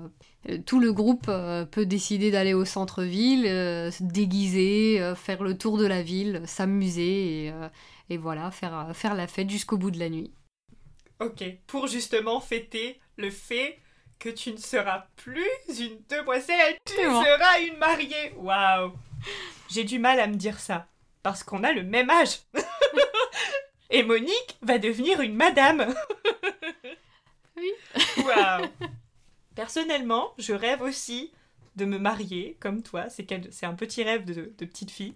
euh, 0.49 0.59
tout 0.64 0.81
le 0.81 0.92
groupe 0.92 1.27
euh, 1.29 1.64
peut 1.64 1.87
décider 1.87 2.31
d'aller 2.31 2.55
au 2.55 2.64
centre-ville, 2.64 3.45
se 3.45 4.03
déguiser, 4.03 5.14
faire 5.16 5.42
le 5.42 5.57
tour 5.57 5.79
de 5.79 5.87
la 5.87 6.03
ville, 6.03 6.42
s'amuser, 6.47 7.47
et, 7.47 7.53
et, 8.11 8.16
voilà, 8.16 8.51
faire, 8.51 8.90
faire 8.95 9.14
la 9.14 9.27
fête 9.27 9.51
jusqu'au 9.51 9.77
bout 9.77 9.90
de 9.90 9.99
la 9.99 10.09
nuit. 10.09 10.33
Ok, 11.21 11.42
pour 11.66 11.87
justement 11.87 12.40
fêter 12.40 13.01
le 13.16 13.31
fait 13.31 13.79
que 14.19 14.29
tu 14.29 14.53
ne 14.53 14.59
seras 14.59 15.07
plus 15.16 15.47
une 15.69 15.99
demoiselle, 16.09 16.77
tu 16.85 16.95
seras 16.95 17.61
une 17.61 17.79
mariée. 17.79 18.35
Waouh 18.37 18.92
J'ai 19.69 19.85
du 19.85 19.99
mal 19.99 20.21
à 20.21 20.27
me 20.27 20.35
dire 20.35 20.59
ça, 20.59 20.88
parce 21.23 21.42
qu'on 21.42 21.64
a 21.64 21.73
le 21.73 21.83
même 21.83 22.11
âge. 22.11 22.40
Et 23.90 24.03
Monique 24.03 24.59
va 24.62 24.79
devenir 24.79 25.20
une 25.20 25.35
madame. 25.35 25.94
oui. 27.57 27.70
Waouh 28.25 28.66
Personnellement, 29.55 30.35
je 30.38 30.53
rêve 30.53 30.83
aussi 30.83 31.33
de 31.77 31.85
me 31.85 31.99
marier 31.99 32.57
comme 32.61 32.83
toi. 32.83 33.09
C'est 33.09 33.33
un 33.64 33.75
petit 33.75 34.03
rêve 34.03 34.25
de, 34.25 34.42
petite 34.42 34.90
fille. 34.90 35.14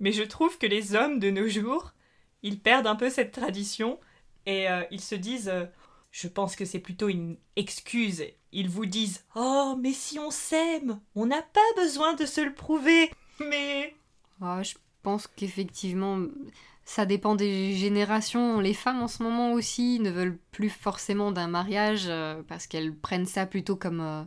Mais 0.00 0.12
je 0.12 0.22
trouve 0.22 0.58
que 0.58 0.66
les 0.66 0.94
hommes 0.94 1.18
de 1.18 1.30
nos 1.30 1.48
jours, 1.48 1.94
ils 2.42 2.60
perdent 2.60 2.86
un 2.86 2.96
peu 2.96 3.10
cette 3.10 3.32
tradition 3.32 3.98
et 4.44 4.68
euh, 4.68 4.82
ils 4.90 5.00
se 5.00 5.14
disent 5.14 5.48
euh, 5.48 5.64
je 6.14 6.28
pense 6.28 6.54
que 6.54 6.64
c'est 6.64 6.78
plutôt 6.78 7.08
une 7.08 7.36
excuse. 7.56 8.24
Ils 8.52 8.68
vous 8.68 8.86
disent 8.86 9.24
Oh, 9.34 9.76
mais 9.80 9.92
si 9.92 10.18
on 10.18 10.30
s'aime, 10.30 11.00
on 11.14 11.26
n'a 11.26 11.42
pas 11.42 11.60
besoin 11.76 12.14
de 12.14 12.24
se 12.24 12.40
le 12.40 12.54
prouver. 12.54 13.10
Mais. 13.40 13.96
Ah, 14.40 14.62
je 14.62 14.74
pense 15.02 15.26
qu'effectivement, 15.26 16.20
ça 16.84 17.06
dépend 17.06 17.34
des 17.34 17.72
générations. 17.74 18.60
Les 18.60 18.74
femmes 18.74 19.02
en 19.02 19.08
ce 19.08 19.22
moment 19.22 19.52
aussi 19.52 20.00
ne 20.00 20.10
veulent 20.10 20.38
plus 20.52 20.68
forcément 20.68 21.32
d'un 21.32 21.48
mariage 21.48 22.04
euh, 22.08 22.42
parce 22.46 22.66
qu'elles 22.66 22.94
prennent 22.94 23.26
ça 23.26 23.46
plutôt 23.46 23.76
comme. 23.76 24.00
Euh, 24.00 24.22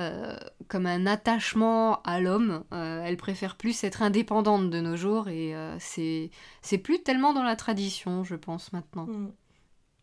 euh, 0.00 0.36
comme 0.68 0.86
un 0.86 1.06
attachement 1.06 2.00
à 2.02 2.20
l'homme. 2.20 2.62
elles 2.70 3.16
préfèrent 3.16 3.56
plus 3.56 3.82
être 3.82 4.00
indépendantes 4.00 4.70
de 4.70 4.78
nos 4.78 4.94
jours 4.94 5.26
et 5.26 5.56
c'est, 5.80 6.30
plus 6.84 7.02
tellement 7.02 7.34
dans 7.34 7.42
la 7.42 7.56
tradition, 7.56 8.22
je 8.22 8.36
pense, 8.36 8.72
maintenant. 8.72 9.06
Hmm. 9.06 9.32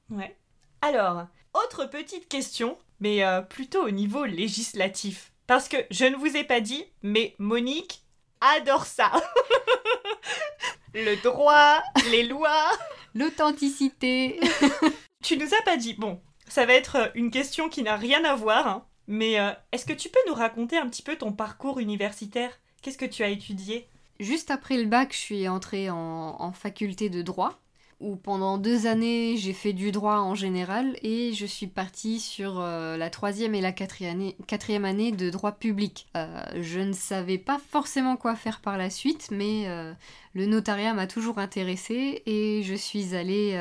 Ouais. 0.10 0.36
Alors, 0.82 1.28
autre 1.54 1.90
petite 1.90 2.28
question, 2.28 2.78
mais 3.00 3.24
plutôt 3.48 3.86
au 3.86 3.90
niveau 3.90 4.26
législatif. 4.26 5.32
Parce 5.48 5.70
que 5.70 5.78
je 5.92 6.04
ne 6.04 6.18
vous 6.18 6.36
ai 6.36 6.44
pas 6.44 6.60
dit, 6.60 6.84
mais 7.02 7.34
Monique 7.40 8.05
adore 8.54 8.86
ça. 8.86 9.12
Le 10.94 11.22
droit, 11.22 11.82
les 12.10 12.24
lois. 12.24 12.72
L'authenticité. 13.14 14.40
tu 15.24 15.38
nous 15.38 15.54
as 15.54 15.62
pas 15.64 15.78
dit. 15.78 15.94
Bon, 15.94 16.22
ça 16.48 16.66
va 16.66 16.74
être 16.74 17.12
une 17.16 17.32
question 17.32 17.68
qui 17.68 17.84
n'a 17.84 17.98
rien 17.98 18.24
à 18.24 18.36
voir, 18.36 18.68
hein, 18.68 18.86
mais 19.08 19.40
euh, 19.40 19.52
est-ce 19.72 19.86
que 19.86 19.94
tu 19.94 20.10
peux 20.10 20.20
nous 20.28 20.34
raconter 20.34 20.78
un 20.78 20.88
petit 20.88 21.02
peu 21.02 21.18
ton 21.18 21.34
parcours 21.34 21.80
universitaire? 21.80 22.52
Qu'est-ce 22.82 22.98
que 22.98 23.06
tu 23.06 23.24
as 23.24 23.30
étudié? 23.30 23.90
Juste 24.20 24.52
après 24.52 24.78
le 24.78 24.86
bac, 24.86 25.12
je 25.12 25.18
suis 25.18 25.48
entrée 25.50 25.90
en 25.90 26.52
faculté 26.54 27.10
de 27.10 27.22
droit 27.22 27.60
où 28.00 28.16
pendant 28.16 28.58
deux 28.58 28.88
années 28.88 29.38
j'ai 29.38 29.54
fait 29.54 29.74
du 29.74 29.92
droit 29.92 30.18
en 30.18 30.36
général 30.36 30.98
et 31.02 31.34
je 31.34 31.46
suis 31.46 31.68
partie 31.68 32.20
sur 32.20 32.60
euh, 32.60 32.98
la 32.98 33.10
troisième 33.10 33.56
et 33.56 33.62
la 33.62 33.72
quatrième 33.72 34.86
année, 34.86 35.12
de 35.12 35.30
droit 35.30 35.54
public. 35.54 36.08
Euh, 36.18 36.44
je 36.60 36.80
ne 36.80 36.94
savais 36.94 37.38
pas 37.38 37.58
forcément 37.58 38.18
quoi 38.18 38.36
faire 38.36 38.60
par 38.60 38.78
la 38.78 38.90
suite, 38.90 39.30
mais 39.32 39.68
euh, 39.68 39.94
le 40.34 40.46
notariat 40.46 40.94
m'a 40.94 41.08
toujours 41.08 41.38
intéressée 41.38 42.24
et 42.26 42.64
je 42.64 42.76
suis 42.76 43.16
allée 43.16 43.58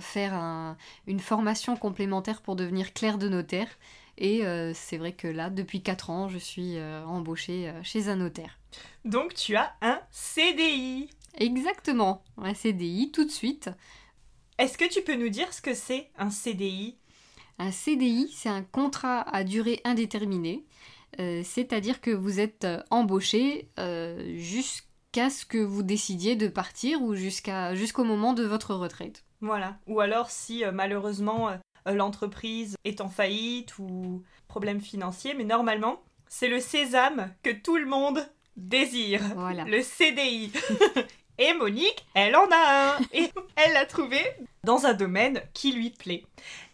faire 0.00 0.76
une 1.06 1.18
formation 1.18 1.76
complémentaire 1.76 2.40
pour 2.40 2.56
devenir 2.56 2.92
clerc 2.92 3.18
de 3.18 3.28
notaire. 3.28 3.68
Et 4.16 4.42
c'est 4.74 4.96
vrai 4.96 5.12
que 5.12 5.26
là, 5.26 5.50
depuis 5.50 5.82
quatre 5.82 6.10
ans, 6.10 6.28
je 6.28 6.38
suis 6.38 6.78
embauchée 7.04 7.72
chez 7.82 8.08
un 8.08 8.16
notaire. 8.16 8.58
Donc 9.04 9.34
tu 9.34 9.56
as 9.56 9.74
un 9.82 10.00
CDI 10.12 11.10
Exactement, 11.38 12.22
un 12.38 12.54
CDI 12.54 13.10
tout 13.12 13.24
de 13.24 13.30
suite. 13.30 13.70
Est-ce 14.58 14.78
que 14.78 14.88
tu 14.88 15.02
peux 15.02 15.16
nous 15.16 15.30
dire 15.30 15.52
ce 15.52 15.60
que 15.60 15.74
c'est 15.74 16.10
un 16.16 16.30
CDI 16.30 16.96
Un 17.58 17.72
CDI, 17.72 18.30
c'est 18.32 18.48
un 18.48 18.62
contrat 18.62 19.22
à 19.22 19.42
durée 19.42 19.80
indéterminée, 19.84 20.64
euh, 21.18 21.42
c'est-à-dire 21.44 22.00
que 22.00 22.10
vous 22.10 22.38
êtes 22.38 22.64
euh, 22.64 22.82
embauché 22.90 23.68
euh, 23.78 24.36
jusqu'à 24.36 25.30
ce 25.30 25.44
que 25.44 25.58
vous 25.58 25.82
décidiez 25.82 26.36
de 26.36 26.48
partir 26.48 27.02
ou 27.02 27.14
jusqu'à 27.14 27.74
jusqu'au 27.74 28.04
moment 28.04 28.32
de 28.32 28.44
votre 28.44 28.74
retraite. 28.74 29.24
Voilà. 29.40 29.78
Ou 29.86 30.00
alors 30.00 30.30
si 30.30 30.64
malheureusement 30.72 31.50
l'entreprise 31.86 32.76
est 32.84 33.00
en 33.00 33.08
faillite 33.08 33.78
ou 33.78 34.22
problème 34.48 34.80
financier, 34.80 35.34
mais 35.34 35.44
normalement 35.44 36.00
c'est 36.28 36.48
le 36.48 36.60
sésame 36.60 37.32
que 37.42 37.50
tout 37.50 37.76
le 37.76 37.86
monde 37.86 38.26
désire. 38.56 39.20
Voilà. 39.36 39.64
Le 39.64 39.82
CDI. 39.82 40.52
Et 41.38 41.52
Monique, 41.54 42.06
elle 42.14 42.36
en 42.36 42.46
a 42.50 42.96
un 42.96 43.00
Et 43.12 43.30
elle 43.56 43.72
l'a 43.72 43.86
trouvé 43.86 44.20
dans 44.62 44.86
un 44.86 44.94
domaine 44.94 45.42
qui 45.52 45.72
lui 45.72 45.90
plaît. 45.90 46.24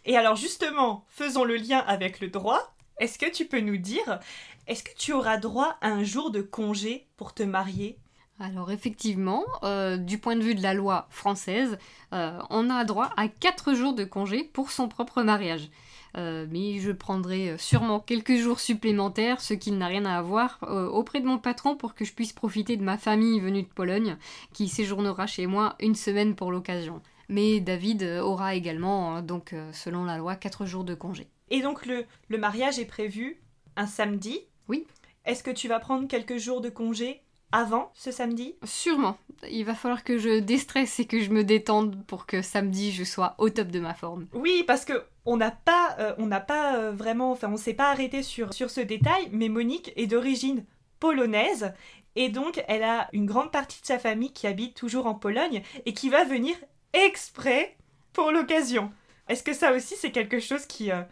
Et 0.05 0.17
alors 0.17 0.35
justement, 0.35 1.05
faisons 1.09 1.43
le 1.43 1.55
lien 1.55 1.79
avec 1.79 2.19
le 2.19 2.29
droit. 2.29 2.73
Est-ce 2.99 3.17
que 3.17 3.29
tu 3.29 3.45
peux 3.45 3.59
nous 3.59 3.77
dire, 3.77 4.19
est-ce 4.67 4.83
que 4.83 4.95
tu 4.95 5.13
auras 5.13 5.37
droit 5.37 5.77
à 5.81 5.87
un 5.87 6.03
jour 6.03 6.29
de 6.29 6.41
congé 6.41 7.07
pour 7.17 7.33
te 7.33 7.43
marier? 7.43 7.97
Alors 8.39 8.71
effectivement, 8.71 9.43
euh, 9.63 9.97
du 9.97 10.17
point 10.17 10.35
de 10.35 10.41
vue 10.41 10.55
de 10.55 10.63
la 10.63 10.73
loi 10.73 11.07
française, 11.09 11.77
euh, 12.13 12.39
on 12.49 12.69
a 12.69 12.83
droit 12.85 13.09
à 13.17 13.27
4 13.27 13.73
jours 13.73 13.93
de 13.93 14.03
congé 14.03 14.43
pour 14.43 14.71
son 14.71 14.87
propre 14.87 15.21
mariage. 15.21 15.69
Euh, 16.17 16.45
mais 16.49 16.79
je 16.79 16.91
prendrai 16.91 17.55
sûrement 17.57 17.99
quelques 17.99 18.35
jours 18.35 18.59
supplémentaires, 18.59 19.39
ce 19.41 19.53
qui 19.53 19.71
n'a 19.71 19.87
rien 19.87 20.05
à 20.05 20.21
voir, 20.21 20.59
euh, 20.63 20.87
auprès 20.87 21.21
de 21.21 21.25
mon 21.25 21.37
patron 21.37 21.75
pour 21.75 21.95
que 21.95 22.03
je 22.05 22.13
puisse 22.13 22.33
profiter 22.33 22.77
de 22.77 22.83
ma 22.83 22.97
famille 22.97 23.39
venue 23.39 23.63
de 23.63 23.67
Pologne, 23.67 24.17
qui 24.53 24.67
séjournera 24.67 25.27
chez 25.27 25.47
moi 25.47 25.75
une 25.79 25.95
semaine 25.95 26.35
pour 26.35 26.51
l'occasion. 26.51 27.01
Mais 27.29 27.61
David 27.61 28.03
aura 28.03 28.55
également, 28.55 29.21
donc 29.21 29.55
selon 29.71 30.03
la 30.03 30.17
loi, 30.17 30.35
4 30.35 30.65
jours 30.65 30.83
de 30.83 30.93
congé. 30.95 31.27
Et 31.49 31.61
donc 31.61 31.85
le, 31.85 32.05
le 32.27 32.37
mariage 32.37 32.77
est 32.79 32.85
prévu 32.85 33.39
un 33.75 33.85
samedi 33.85 34.39
Oui. 34.67 34.85
Est-ce 35.25 35.43
que 35.43 35.51
tu 35.51 35.67
vas 35.67 35.79
prendre 35.79 36.07
quelques 36.07 36.37
jours 36.37 36.61
de 36.61 36.69
congé 36.69 37.21
avant 37.51 37.91
ce 37.93 38.11
samedi? 38.11 38.55
Sûrement. 38.63 39.17
Il 39.49 39.65
va 39.65 39.75
falloir 39.75 40.03
que 40.03 40.17
je 40.17 40.39
déstresse 40.39 40.99
et 40.99 41.05
que 41.05 41.19
je 41.21 41.29
me 41.29 41.43
détende 41.43 42.03
pour 42.05 42.25
que 42.25 42.41
samedi 42.41 42.91
je 42.91 43.03
sois 43.03 43.35
au 43.37 43.49
top 43.49 43.67
de 43.67 43.79
ma 43.79 43.93
forme. 43.93 44.27
Oui, 44.33 44.63
parce 44.65 44.85
que 44.85 45.03
on 45.25 45.37
n'a 45.37 45.51
pas, 45.51 45.95
euh, 45.99 46.13
on 46.17 46.29
pas 46.29 46.77
euh, 46.77 46.91
vraiment, 46.91 47.31
enfin 47.31 47.49
on 47.51 47.57
s'est 47.57 47.73
pas 47.73 47.91
arrêté 47.91 48.23
sur, 48.23 48.53
sur 48.53 48.69
ce 48.69 48.81
détail, 48.81 49.29
mais 49.31 49.49
Monique 49.49 49.93
est 49.95 50.07
d'origine 50.07 50.65
polonaise 50.99 51.73
et 52.15 52.29
donc 52.29 52.63
elle 52.67 52.83
a 52.83 53.07
une 53.13 53.25
grande 53.25 53.51
partie 53.51 53.81
de 53.81 53.85
sa 53.85 53.99
famille 53.99 54.33
qui 54.33 54.47
habite 54.47 54.75
toujours 54.75 55.05
en 55.05 55.15
Pologne 55.15 55.61
et 55.85 55.93
qui 55.93 56.09
va 56.09 56.23
venir 56.23 56.55
exprès 56.93 57.75
pour 58.13 58.31
l'occasion. 58.31 58.91
Est-ce 59.29 59.43
que 59.43 59.53
ça 59.53 59.73
aussi 59.73 59.95
c'est 59.95 60.11
quelque 60.11 60.39
chose 60.39 60.65
qui, 60.65 60.91
euh, 60.91 61.03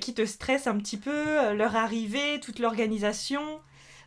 qui 0.00 0.14
te 0.14 0.24
stresse 0.24 0.66
un 0.66 0.78
petit 0.78 0.96
peu, 0.96 1.52
leur 1.52 1.76
arrivée, 1.76 2.40
toute 2.40 2.58
l'organisation? 2.58 3.60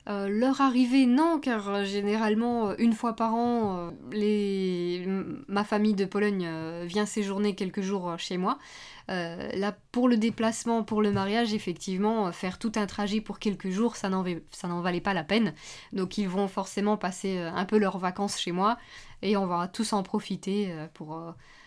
Euh, 0.09 0.27
leur 0.27 0.59
arrivée, 0.59 1.05
non, 1.05 1.39
car 1.39 1.69
euh, 1.69 1.83
généralement, 1.85 2.69
euh, 2.69 2.75
une 2.77 2.91
fois 2.91 3.15
par 3.15 3.33
an, 3.35 3.91
les... 4.11 5.05
ma 5.47 5.63
famille 5.63 5.93
de 5.93 6.03
Pologne 6.03 6.49
vient 6.83 7.05
séjourner 7.05 7.55
quelques 7.55 7.81
jours 7.81 8.15
chez 8.17 8.37
moi. 8.37 8.59
là, 9.07 9.75
pour 9.91 10.09
le 10.09 10.17
déplacement, 10.17 10.83
pour 10.83 11.01
le 11.01 11.11
mariage, 11.11 11.53
effectivement, 11.53 12.31
faire 12.31 12.59
tout 12.59 12.73
un 12.75 12.85
trajet 12.85 13.21
pour 13.21 13.39
quelques 13.39 13.69
jours, 13.69 13.95
ça 13.95 14.09
n'en 14.09 14.81
valait 14.81 15.01
pas 15.01 15.13
la 15.13 15.23
peine. 15.23 15.53
Donc, 15.93 16.17
ils 16.17 16.27
vont 16.27 16.47
forcément 16.47 16.97
passer 16.97 17.37
un 17.37 17.65
peu 17.65 17.77
leurs 17.77 17.97
vacances 17.97 18.39
chez 18.39 18.51
moi 18.51 18.77
et 19.21 19.37
on 19.37 19.45
va 19.45 19.67
tous 19.67 19.93
en 19.93 20.03
profiter 20.03 20.73
pour, 20.93 21.21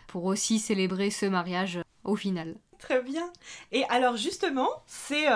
pour 0.08 0.24
aussi 0.24 0.58
célébrer 0.58 1.10
ce 1.10 1.26
mariage 1.26 1.80
au 2.04 2.16
final. 2.16 2.56
Très 2.78 3.02
bien. 3.02 3.30
Et 3.72 3.84
alors, 3.84 4.16
justement, 4.16 4.68
c'est 4.86 5.26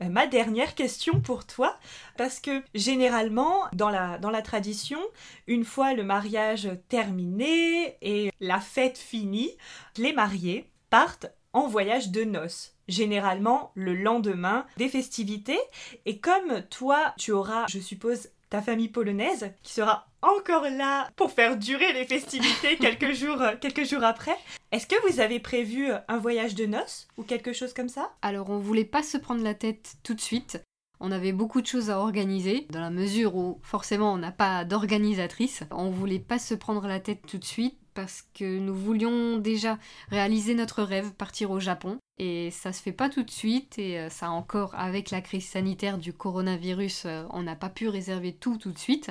ma 0.00 0.26
dernière 0.26 0.74
question 0.74 1.20
pour 1.20 1.46
toi, 1.46 1.78
parce 2.16 2.40
que 2.40 2.62
généralement, 2.74 3.64
dans 3.72 3.90
la, 3.90 4.18
dans 4.18 4.30
la 4.30 4.42
tradition, 4.42 5.00
une 5.46 5.64
fois 5.64 5.94
le 5.94 6.04
mariage 6.04 6.68
terminé 6.88 7.96
et 8.02 8.30
la 8.40 8.60
fête 8.60 8.98
finie, 8.98 9.56
les 9.96 10.12
mariés 10.12 10.70
partent 10.90 11.26
en 11.52 11.66
voyage 11.66 12.10
de 12.10 12.24
noces, 12.24 12.74
généralement 12.86 13.72
le 13.74 13.94
lendemain 13.94 14.66
des 14.76 14.88
festivités. 14.88 15.58
Et 16.04 16.18
comme 16.18 16.62
toi, 16.68 17.14
tu 17.16 17.32
auras, 17.32 17.66
je 17.68 17.78
suppose, 17.78 18.28
ta 18.50 18.62
famille 18.62 18.88
polonaise 18.88 19.52
qui 19.62 19.72
sera 19.72 20.05
encore 20.28 20.68
là 20.68 21.08
pour 21.16 21.30
faire 21.30 21.56
durer 21.56 21.92
les 21.92 22.04
festivités 22.04 22.76
quelques 22.80 23.12
jours, 23.12 23.42
quelques 23.60 23.84
jours 23.84 24.04
après. 24.04 24.36
Est-ce 24.72 24.86
que 24.86 25.10
vous 25.10 25.20
avez 25.20 25.40
prévu 25.40 25.90
un 26.08 26.18
voyage 26.18 26.54
de 26.54 26.66
noces 26.66 27.08
ou 27.16 27.22
quelque 27.22 27.52
chose 27.52 27.72
comme 27.72 27.88
ça? 27.88 28.12
Alors 28.22 28.50
on 28.50 28.58
voulait 28.58 28.84
pas 28.84 29.02
se 29.02 29.18
prendre 29.18 29.42
la 29.42 29.54
tête 29.54 29.96
tout 30.02 30.14
de 30.14 30.20
suite. 30.20 30.62
On 30.98 31.12
avait 31.12 31.32
beaucoup 31.32 31.60
de 31.60 31.66
choses 31.66 31.90
à 31.90 31.98
organiser, 31.98 32.66
dans 32.70 32.80
la 32.80 32.90
mesure 32.90 33.36
où 33.36 33.60
forcément 33.62 34.12
on 34.14 34.16
n'a 34.16 34.32
pas 34.32 34.64
d'organisatrice. 34.64 35.62
On 35.70 35.90
voulait 35.90 36.18
pas 36.18 36.38
se 36.38 36.54
prendre 36.54 36.86
la 36.86 37.00
tête 37.00 37.20
tout 37.26 37.38
de 37.38 37.44
suite 37.44 37.78
parce 37.96 38.22
que 38.34 38.58
nous 38.58 38.74
voulions 38.74 39.38
déjà 39.38 39.78
réaliser 40.10 40.54
notre 40.54 40.82
rêve, 40.82 41.12
partir 41.14 41.50
au 41.50 41.58
Japon. 41.58 41.98
Et 42.18 42.50
ça 42.50 42.72
se 42.72 42.82
fait 42.82 42.92
pas 42.92 43.08
tout 43.08 43.22
de 43.22 43.30
suite, 43.30 43.78
et 43.78 43.98
euh, 43.98 44.10
ça 44.10 44.30
encore, 44.30 44.74
avec 44.74 45.10
la 45.10 45.20
crise 45.20 45.46
sanitaire 45.46 45.98
du 45.98 46.12
coronavirus, 46.12 47.04
euh, 47.06 47.24
on 47.30 47.42
n'a 47.42 47.56
pas 47.56 47.68
pu 47.68 47.88
réserver 47.88 48.32
tout 48.32 48.58
tout 48.58 48.70
de 48.70 48.78
suite. 48.78 49.10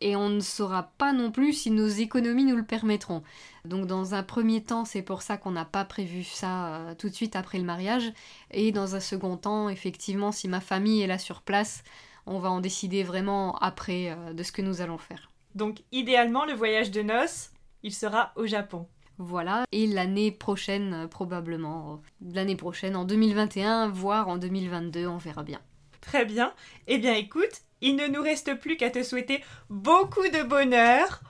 Et 0.00 0.16
on 0.16 0.30
ne 0.30 0.40
saura 0.40 0.92
pas 0.98 1.12
non 1.12 1.30
plus 1.30 1.52
si 1.52 1.70
nos 1.70 1.86
économies 1.86 2.44
nous 2.44 2.56
le 2.56 2.64
permettront. 2.64 3.22
Donc 3.64 3.86
dans 3.86 4.14
un 4.14 4.22
premier 4.22 4.62
temps, 4.62 4.84
c'est 4.84 5.02
pour 5.02 5.22
ça 5.22 5.36
qu'on 5.36 5.52
n'a 5.52 5.64
pas 5.64 5.84
prévu 5.84 6.24
ça 6.24 6.74
euh, 6.74 6.94
tout 6.94 7.08
de 7.08 7.14
suite 7.14 7.36
après 7.36 7.58
le 7.58 7.64
mariage. 7.64 8.12
Et 8.50 8.72
dans 8.72 8.96
un 8.96 9.00
second 9.00 9.36
temps, 9.36 9.68
effectivement, 9.68 10.32
si 10.32 10.48
ma 10.48 10.60
famille 10.60 11.02
est 11.02 11.06
là 11.06 11.18
sur 11.18 11.42
place, 11.42 11.84
on 12.26 12.38
va 12.38 12.50
en 12.50 12.60
décider 12.60 13.02
vraiment 13.02 13.56
après 13.58 14.16
de 14.32 14.42
ce 14.42 14.52
que 14.52 14.62
nous 14.62 14.80
allons 14.80 14.98
faire. 14.98 15.30
Donc 15.54 15.82
idéalement, 15.92 16.44
le 16.44 16.54
voyage 16.54 16.90
de 16.90 17.02
noces, 17.02 17.50
il 17.82 17.92
sera 17.92 18.32
au 18.36 18.46
Japon. 18.46 18.86
Voilà, 19.18 19.64
et 19.72 19.86
l'année 19.86 20.32
prochaine, 20.32 20.94
euh, 20.94 21.06
probablement, 21.06 21.92
euh, 21.92 22.32
l'année 22.34 22.56
prochaine, 22.56 22.96
en 22.96 23.04
2021, 23.04 23.88
voire 23.88 24.28
en 24.28 24.36
2022, 24.36 25.06
on 25.06 25.18
verra 25.18 25.42
bien. 25.42 25.60
Très 26.00 26.24
bien. 26.24 26.52
Eh 26.88 26.98
bien 26.98 27.14
écoute, 27.14 27.62
il 27.80 27.96
ne 27.96 28.06
nous 28.06 28.22
reste 28.22 28.54
plus 28.54 28.76
qu'à 28.76 28.90
te 28.90 29.02
souhaiter 29.02 29.44
beaucoup 29.68 30.26
de 30.28 30.42
bonheur, 30.42 31.20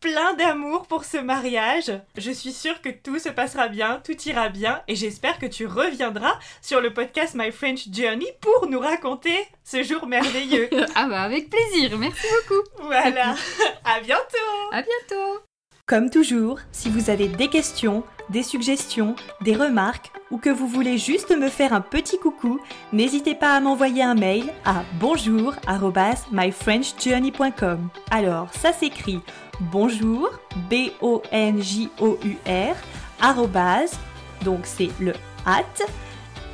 plein 0.00 0.34
d'amour 0.34 0.86
pour 0.86 1.04
ce 1.04 1.16
mariage. 1.16 1.90
Je 2.16 2.30
suis 2.30 2.52
sûre 2.52 2.80
que 2.82 2.90
tout 2.90 3.18
se 3.18 3.30
passera 3.30 3.68
bien, 3.68 4.00
tout 4.04 4.20
ira 4.26 4.50
bien, 4.50 4.82
et 4.86 4.94
j'espère 4.94 5.38
que 5.38 5.46
tu 5.46 5.66
reviendras 5.66 6.38
sur 6.60 6.80
le 6.80 6.92
podcast 6.92 7.34
My 7.34 7.50
French 7.50 7.88
Journey 7.90 8.26
pour 8.40 8.68
nous 8.68 8.80
raconter 8.80 9.36
ce 9.64 9.82
jour 9.82 10.06
merveilleux. 10.06 10.68
ah 10.94 11.08
bah 11.08 11.22
avec 11.22 11.48
plaisir, 11.48 11.98
merci 11.98 12.26
beaucoup. 12.48 12.62
Voilà, 12.82 13.34
à 13.84 14.00
bientôt. 14.00 14.70
À 14.72 14.82
bientôt. 14.82 15.44
Comme 15.86 16.08
toujours, 16.08 16.60
si 16.72 16.88
vous 16.88 17.10
avez 17.10 17.28
des 17.28 17.48
questions, 17.48 18.04
des 18.30 18.42
suggestions, 18.42 19.16
des 19.42 19.54
remarques 19.54 20.10
ou 20.30 20.38
que 20.38 20.48
vous 20.48 20.66
voulez 20.66 20.96
juste 20.96 21.36
me 21.36 21.50
faire 21.50 21.74
un 21.74 21.82
petit 21.82 22.18
coucou, 22.18 22.58
n'hésitez 22.94 23.34
pas 23.34 23.54
à 23.54 23.60
m'envoyer 23.60 24.02
un 24.02 24.14
mail 24.14 24.50
à 24.64 24.82
bonjour@myfrenchjourney.com. 24.98 27.88
Alors, 28.10 28.48
ça 28.54 28.72
s'écrit 28.72 29.20
bonjour 29.60 30.30
b 30.70 30.90
o 31.02 31.22
n 31.30 31.60
j 31.60 31.90
o 32.00 32.16
u 32.24 32.38
r 32.46 32.74
donc 34.42 34.60
c'est 34.64 34.88
le 35.00 35.12
at 35.44 35.84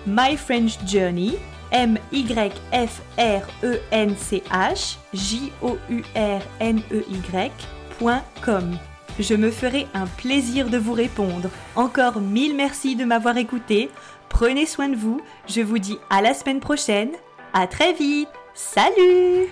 myfrenchjourney 0.08 1.38
m 1.70 1.96
y 2.10 2.52
f 2.72 3.00
r 3.16 3.46
e 3.62 3.78
n 3.92 4.16
c 4.16 4.42
h 4.50 4.98
j 5.14 5.52
o 5.62 5.78
u 5.88 6.02
r 6.16 6.42
n 6.58 6.82
e 6.90 7.04
y.com. 7.08 8.76
Je 9.20 9.34
me 9.34 9.50
ferai 9.50 9.86
un 9.92 10.06
plaisir 10.06 10.70
de 10.70 10.78
vous 10.78 10.94
répondre. 10.94 11.50
Encore 11.76 12.20
mille 12.20 12.56
merci 12.56 12.96
de 12.96 13.04
m'avoir 13.04 13.36
écouté. 13.36 13.90
Prenez 14.30 14.64
soin 14.64 14.88
de 14.88 14.96
vous. 14.96 15.20
Je 15.46 15.60
vous 15.60 15.78
dis 15.78 15.98
à 16.08 16.22
la 16.22 16.32
semaine 16.32 16.60
prochaine. 16.60 17.10
À 17.52 17.66
très 17.66 17.92
vite. 17.92 18.28
Salut 18.54 19.50